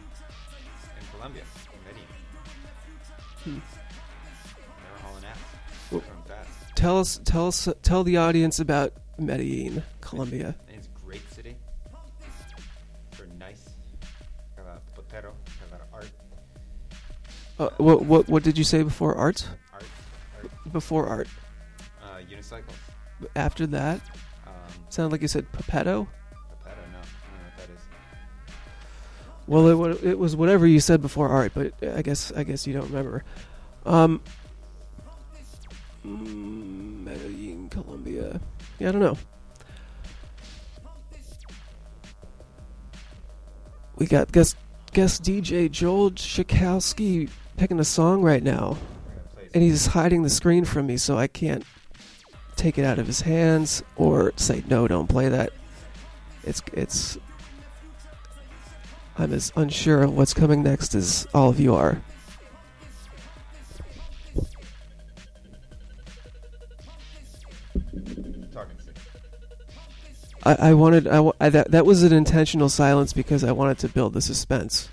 tell 6.78 7.00
us, 7.00 7.20
tell 7.26 7.48
us, 7.48 7.68
tell 7.82 8.04
the 8.04 8.18
audience 8.18 8.60
about 8.60 8.94
Medellin, 9.18 9.84
Colombia. 10.00 10.56
It's 10.70 10.88
a 10.88 11.06
great 11.06 11.28
city. 11.34 11.56
For 13.12 13.26
nice. 13.40 13.70
Uh, 14.58 14.62
have 14.62 14.66
a 14.68 15.02
potero. 15.02 15.34
Have 15.72 15.82
art. 15.92 16.12
Uh, 17.58 17.70
what 17.78 18.06
what 18.06 18.30
what 18.30 18.44
did 18.44 18.58
you 18.58 18.64
say 18.64 18.84
before 18.84 19.16
art? 19.16 19.48
Art. 19.74 19.84
art. 20.36 20.72
Before 20.72 21.08
art. 21.08 21.28
Uh, 22.04 22.20
unicycles. 22.30 22.78
After 23.36 23.66
that. 23.68 24.02
Um, 24.46 24.54
Sounded 24.90 25.12
like 25.12 25.24
you 25.24 25.28
said 25.28 25.52
papetto. 25.52 26.08
Well, 29.48 29.86
it, 29.86 30.04
it, 30.04 30.20
was 30.20 30.36
whatever 30.36 30.68
you 30.68 30.82
said 30.82 31.02
before 31.02 31.30
art, 31.30 31.54
but 31.56 31.74
I 31.82 32.02
guess 32.02 32.34
I 32.34 32.44
guess 32.44 32.68
you 32.68 32.74
don't 32.74 32.88
remember. 32.88 33.24
Um, 33.86 34.22
Mm, 36.08 37.04
Medellin, 37.04 37.70
Colombia. 37.70 38.40
Yeah, 38.80 38.90
I 38.90 38.92
don't 38.92 39.02
know. 39.02 39.18
We 43.98 44.06
got 44.06 44.32
guest 44.32 44.56
guest 44.94 45.24
DJ 45.24 45.70
Joel 45.70 46.12
Shakowski 46.12 47.30
picking 47.58 47.80
a 47.80 47.84
song 47.84 48.22
right 48.22 48.44
now, 48.44 48.78
and 49.54 49.64
he's 49.64 49.88
hiding 49.88 50.22
the 50.22 50.30
screen 50.30 50.66
from 50.66 50.86
me, 50.86 50.98
so 50.98 51.18
I 51.18 51.28
can't 51.28 51.66
take 52.56 52.78
it 52.78 52.86
out 52.86 53.00
of 53.00 53.08
his 53.08 53.22
hands 53.22 53.84
or 53.96 54.34
say 54.36 54.64
no, 54.70 54.88
don't 54.88 55.08
play 55.08 55.30
that. 55.30 55.52
It's 56.44 56.62
it's 56.74 57.18
I'm 59.18 59.34
as 59.34 59.52
unsure 59.56 60.04
of 60.04 60.16
what's 60.16 60.34
coming 60.34 60.62
next 60.62 60.94
as 60.94 61.28
all 61.34 61.50
of 61.50 61.60
you 61.60 61.74
are. 61.74 62.02
I, 70.48 70.70
I 70.70 70.74
wanted 70.74 71.08
I, 71.08 71.32
I- 71.42 71.50
that 71.50 71.72
that 71.72 71.86
was 71.86 72.04
an 72.04 72.14
intentional 72.14 72.70
silence 72.70 73.14
because 73.14 73.44
I 73.44 73.52
wanted 73.52 73.80
to 73.80 73.90
build 73.90 74.14
the 74.14 74.22
suspense. 74.22 74.90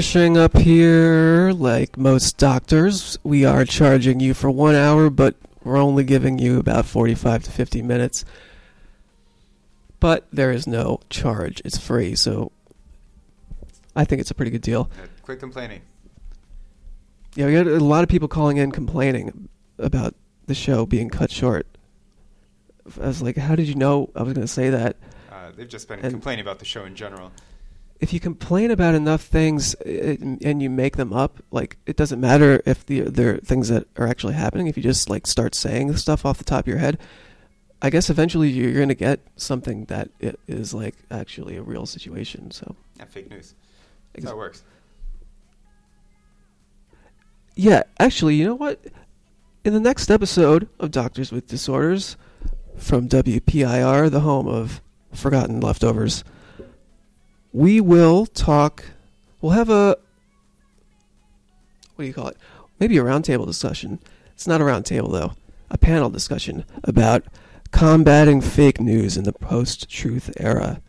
Finishing 0.00 0.38
up 0.38 0.56
here. 0.56 1.52
Like 1.52 1.98
most 1.98 2.38
doctors, 2.38 3.18
we 3.22 3.44
are 3.44 3.66
charging 3.66 4.18
you 4.18 4.32
for 4.32 4.50
one 4.50 4.74
hour, 4.74 5.10
but 5.10 5.36
we're 5.62 5.76
only 5.76 6.04
giving 6.04 6.38
you 6.38 6.58
about 6.58 6.86
45 6.86 7.44
to 7.44 7.50
50 7.50 7.82
minutes. 7.82 8.24
But 9.98 10.26
there 10.32 10.52
is 10.52 10.66
no 10.66 11.00
charge, 11.10 11.60
it's 11.66 11.76
free, 11.76 12.14
so 12.14 12.50
I 13.94 14.06
think 14.06 14.22
it's 14.22 14.30
a 14.30 14.34
pretty 14.34 14.50
good 14.50 14.62
deal. 14.62 14.90
Quit 15.20 15.38
complaining. 15.38 15.82
Yeah, 17.34 17.44
we 17.44 17.52
got 17.52 17.66
a 17.66 17.78
lot 17.84 18.02
of 18.02 18.08
people 18.08 18.26
calling 18.26 18.56
in 18.56 18.72
complaining 18.72 19.50
about 19.78 20.14
the 20.46 20.54
show 20.54 20.86
being 20.86 21.10
cut 21.10 21.30
short. 21.30 21.66
I 22.98 23.06
was 23.08 23.20
like, 23.20 23.36
how 23.36 23.54
did 23.54 23.68
you 23.68 23.74
know 23.74 24.08
I 24.16 24.22
was 24.22 24.32
going 24.32 24.46
to 24.46 24.52
say 24.52 24.70
that? 24.70 24.96
Uh, 25.30 25.50
they've 25.54 25.68
just 25.68 25.88
been 25.88 26.00
And- 26.00 26.10
complaining 26.10 26.40
about 26.42 26.58
the 26.58 26.64
show 26.64 26.86
in 26.86 26.94
general. 26.96 27.32
If 28.00 28.12
you 28.14 28.20
complain 28.20 28.70
about 28.70 28.94
enough 28.94 29.22
things 29.22 29.74
it, 29.84 30.20
and 30.20 30.62
you 30.62 30.70
make 30.70 30.96
them 30.96 31.12
up, 31.12 31.42
like 31.50 31.76
it 31.86 31.96
doesn't 31.96 32.20
matter 32.20 32.62
if 32.64 32.84
the 32.86 33.00
they're 33.02 33.36
things 33.38 33.68
that 33.68 33.86
are 33.96 34.06
actually 34.06 34.34
happening. 34.34 34.66
If 34.66 34.76
you 34.76 34.82
just 34.82 35.10
like 35.10 35.26
start 35.26 35.54
saying 35.54 35.96
stuff 35.96 36.24
off 36.24 36.38
the 36.38 36.44
top 36.44 36.60
of 36.60 36.66
your 36.68 36.78
head, 36.78 36.98
I 37.82 37.90
guess 37.90 38.08
eventually 38.10 38.48
you're 38.48 38.72
going 38.72 38.88
to 38.88 38.94
get 38.94 39.20
something 39.36 39.84
that 39.86 40.10
is 40.48 40.72
like 40.74 40.94
actually 41.10 41.56
a 41.56 41.62
real 41.62 41.86
situation. 41.86 42.50
So 42.50 42.74
Yeah, 42.98 43.04
fake 43.04 43.30
news. 43.30 43.54
That's 44.14 44.24
how 44.26 44.32
it 44.32 44.38
works. 44.38 44.64
yeah, 47.54 47.82
actually, 47.98 48.36
you 48.36 48.46
know 48.46 48.54
what? 48.54 48.80
In 49.64 49.74
the 49.74 49.80
next 49.80 50.10
episode 50.10 50.68
of 50.78 50.90
Doctors 50.90 51.30
with 51.30 51.46
Disorders 51.46 52.16
from 52.78 53.08
WPIR, 53.08 54.10
the 54.10 54.20
home 54.20 54.48
of 54.48 54.80
Forgotten 55.12 55.60
Leftovers, 55.60 56.24
we 57.52 57.80
will 57.80 58.26
talk. 58.26 58.84
We'll 59.40 59.52
have 59.52 59.70
a. 59.70 59.96
What 61.94 62.02
do 62.02 62.06
you 62.06 62.14
call 62.14 62.28
it? 62.28 62.36
Maybe 62.78 62.96
a 62.98 63.02
roundtable 63.02 63.46
discussion. 63.46 64.00
It's 64.32 64.46
not 64.46 64.60
a 64.60 64.64
roundtable, 64.64 65.12
though. 65.12 65.32
A 65.70 65.78
panel 65.78 66.10
discussion 66.10 66.64
about 66.84 67.24
combating 67.70 68.40
fake 68.40 68.80
news 68.80 69.16
in 69.16 69.24
the 69.24 69.32
post 69.32 69.88
truth 69.88 70.30
era. 70.38 70.80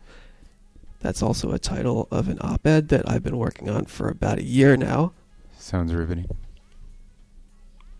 That's 1.00 1.22
also 1.22 1.52
a 1.52 1.58
title 1.58 2.08
of 2.10 2.28
an 2.28 2.38
op 2.40 2.66
ed 2.66 2.88
that 2.88 3.08
I've 3.08 3.22
been 3.22 3.36
working 3.36 3.68
on 3.68 3.84
for 3.86 4.08
about 4.08 4.38
a 4.38 4.44
year 4.44 4.76
now. 4.76 5.12
Sounds 5.58 5.92
riveting. 5.92 6.26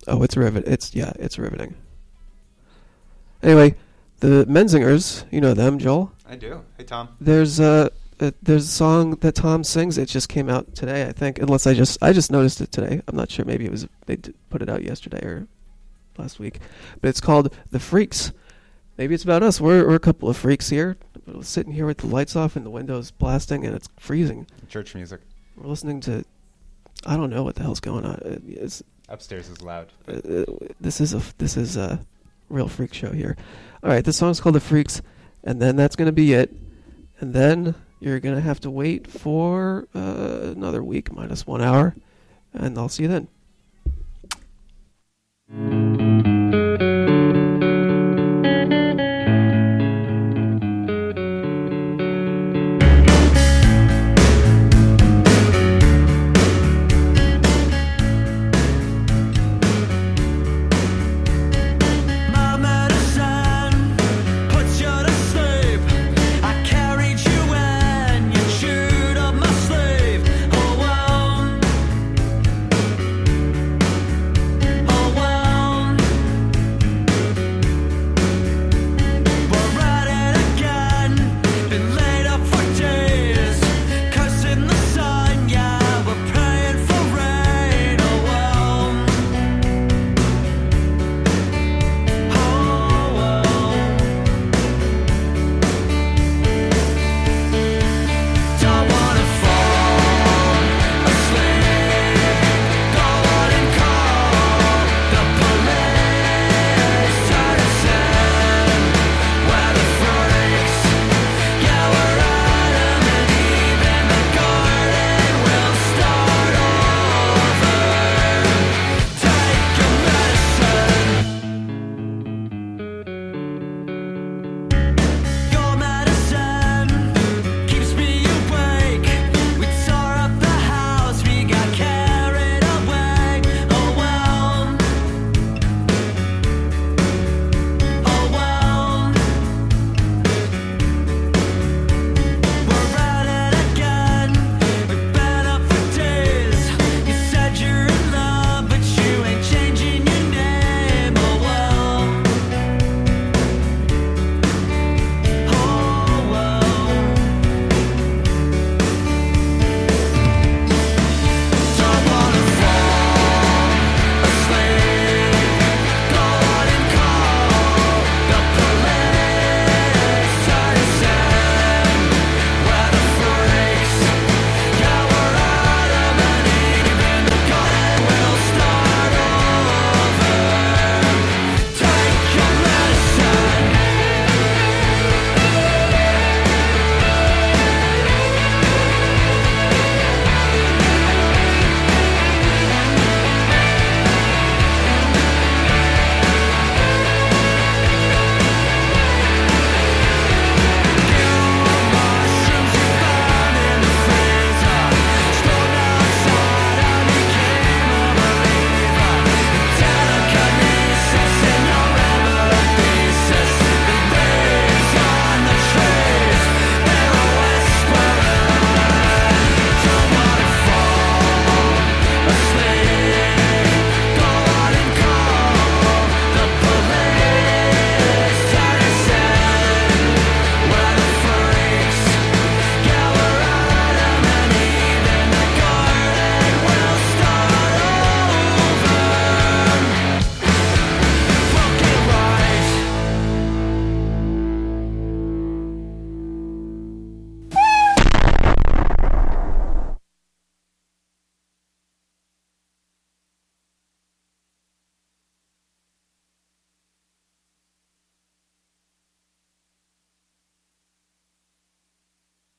Oh, 0.07 0.23
it's 0.23 0.37
rivet. 0.37 0.67
It's 0.67 0.95
yeah, 0.95 1.13
it's 1.17 1.39
riveting. 1.39 1.75
Anyway, 3.43 3.75
the 4.21 4.47
Menzingers, 4.49 5.25
you 5.31 5.41
know 5.41 5.55
them, 5.55 5.79
Joel. 5.79 6.13
I 6.29 6.37
do. 6.37 6.63
Hey, 6.79 6.85
Tom. 6.85 7.09
There's 7.21 7.59
a, 7.61 7.91
a 8.23 8.33
there's 8.43 8.64
a 8.64 8.68
song 8.68 9.11
that 9.20 9.35
Tom 9.35 9.64
sings. 9.64 9.99
It 9.99 10.09
just 10.09 10.29
came 10.29 10.49
out 10.49 10.75
today, 10.75 11.07
I 11.07 11.12
think. 11.12 11.39
Unless 11.39 11.66
I 11.66 11.75
just 11.75 12.03
I 12.03 12.12
just 12.12 12.31
noticed 12.31 12.61
it 12.61 12.73
today. 12.73 13.01
I'm 13.07 13.16
not 13.16 13.31
sure. 13.31 13.45
Maybe 13.45 13.64
it 13.66 13.70
was 13.70 13.87
they 14.07 14.16
d- 14.16 14.33
put 14.51 14.62
it 14.62 14.68
out 14.68 14.83
yesterday 14.83 15.25
or 15.25 15.47
last 16.16 16.39
week. 16.39 16.61
But 17.01 17.09
it's 17.09 17.20
called 17.20 17.55
"The 17.70 17.81
Freaks." 17.81 18.33
Maybe 18.99 19.14
it's 19.14 19.25
about 19.25 19.43
us. 19.43 19.61
We're 19.61 19.87
we're 19.87 19.95
a 19.97 19.99
couple 20.01 20.29
of 20.29 20.37
freaks 20.37 20.68
here, 20.68 20.97
We're 21.27 21.43
sitting 21.43 21.73
here 21.73 21.87
with 21.87 21.99
the 21.99 22.07
lights 22.07 22.37
off 22.37 22.57
and 22.57 22.64
the 22.66 22.70
windows 22.70 23.11
blasting, 23.11 23.64
and 23.66 23.75
it's 23.75 23.89
freezing. 23.99 24.47
Church 24.68 24.95
music. 24.95 25.20
We're 25.57 25.68
listening 25.68 26.01
to 26.03 26.25
I 27.07 27.16
don't 27.16 27.31
know 27.31 27.43
what 27.43 27.57
the 27.57 27.62
hell's 27.62 27.81
going 27.81 28.05
on. 28.05 28.14
It- 28.25 28.43
It's 28.47 28.83
Upstairs 29.09 29.49
is 29.49 29.61
loud. 29.62 29.89
uh, 30.09 30.12
uh, 30.12 30.45
this 30.81 31.01
is 31.01 31.12
a 31.14 31.23
this 31.39 31.57
is 31.57 31.77
a 31.77 32.01
real 32.49 32.68
freak 32.68 32.95
show 32.95 33.11
here. 33.12 33.37
All 33.83 33.91
right, 33.91 34.05
this 34.05 34.16
song's 34.16 34.41
called 34.41 34.55
"The 34.55 34.61
Freaks," 34.61 35.01
and 35.43 35.61
then 35.61 35.75
that's 35.77 35.97
gonna 35.97 36.12
be 36.12 36.33
it. 36.35 36.55
And 37.18 37.33
then 37.35 37.75
you're 38.03 38.20
gonna 38.20 38.40
have 38.40 38.61
to 38.61 38.70
wait 38.70 39.07
for 39.07 39.86
uh, 39.94 40.53
another 40.57 40.82
week 40.82 41.12
minus 41.12 41.46
one 41.46 41.62
hour, 41.62 41.94
and 42.53 42.76
I'll 42.76 42.88
see 42.88 43.05
you 43.05 43.28
then. 45.48 46.01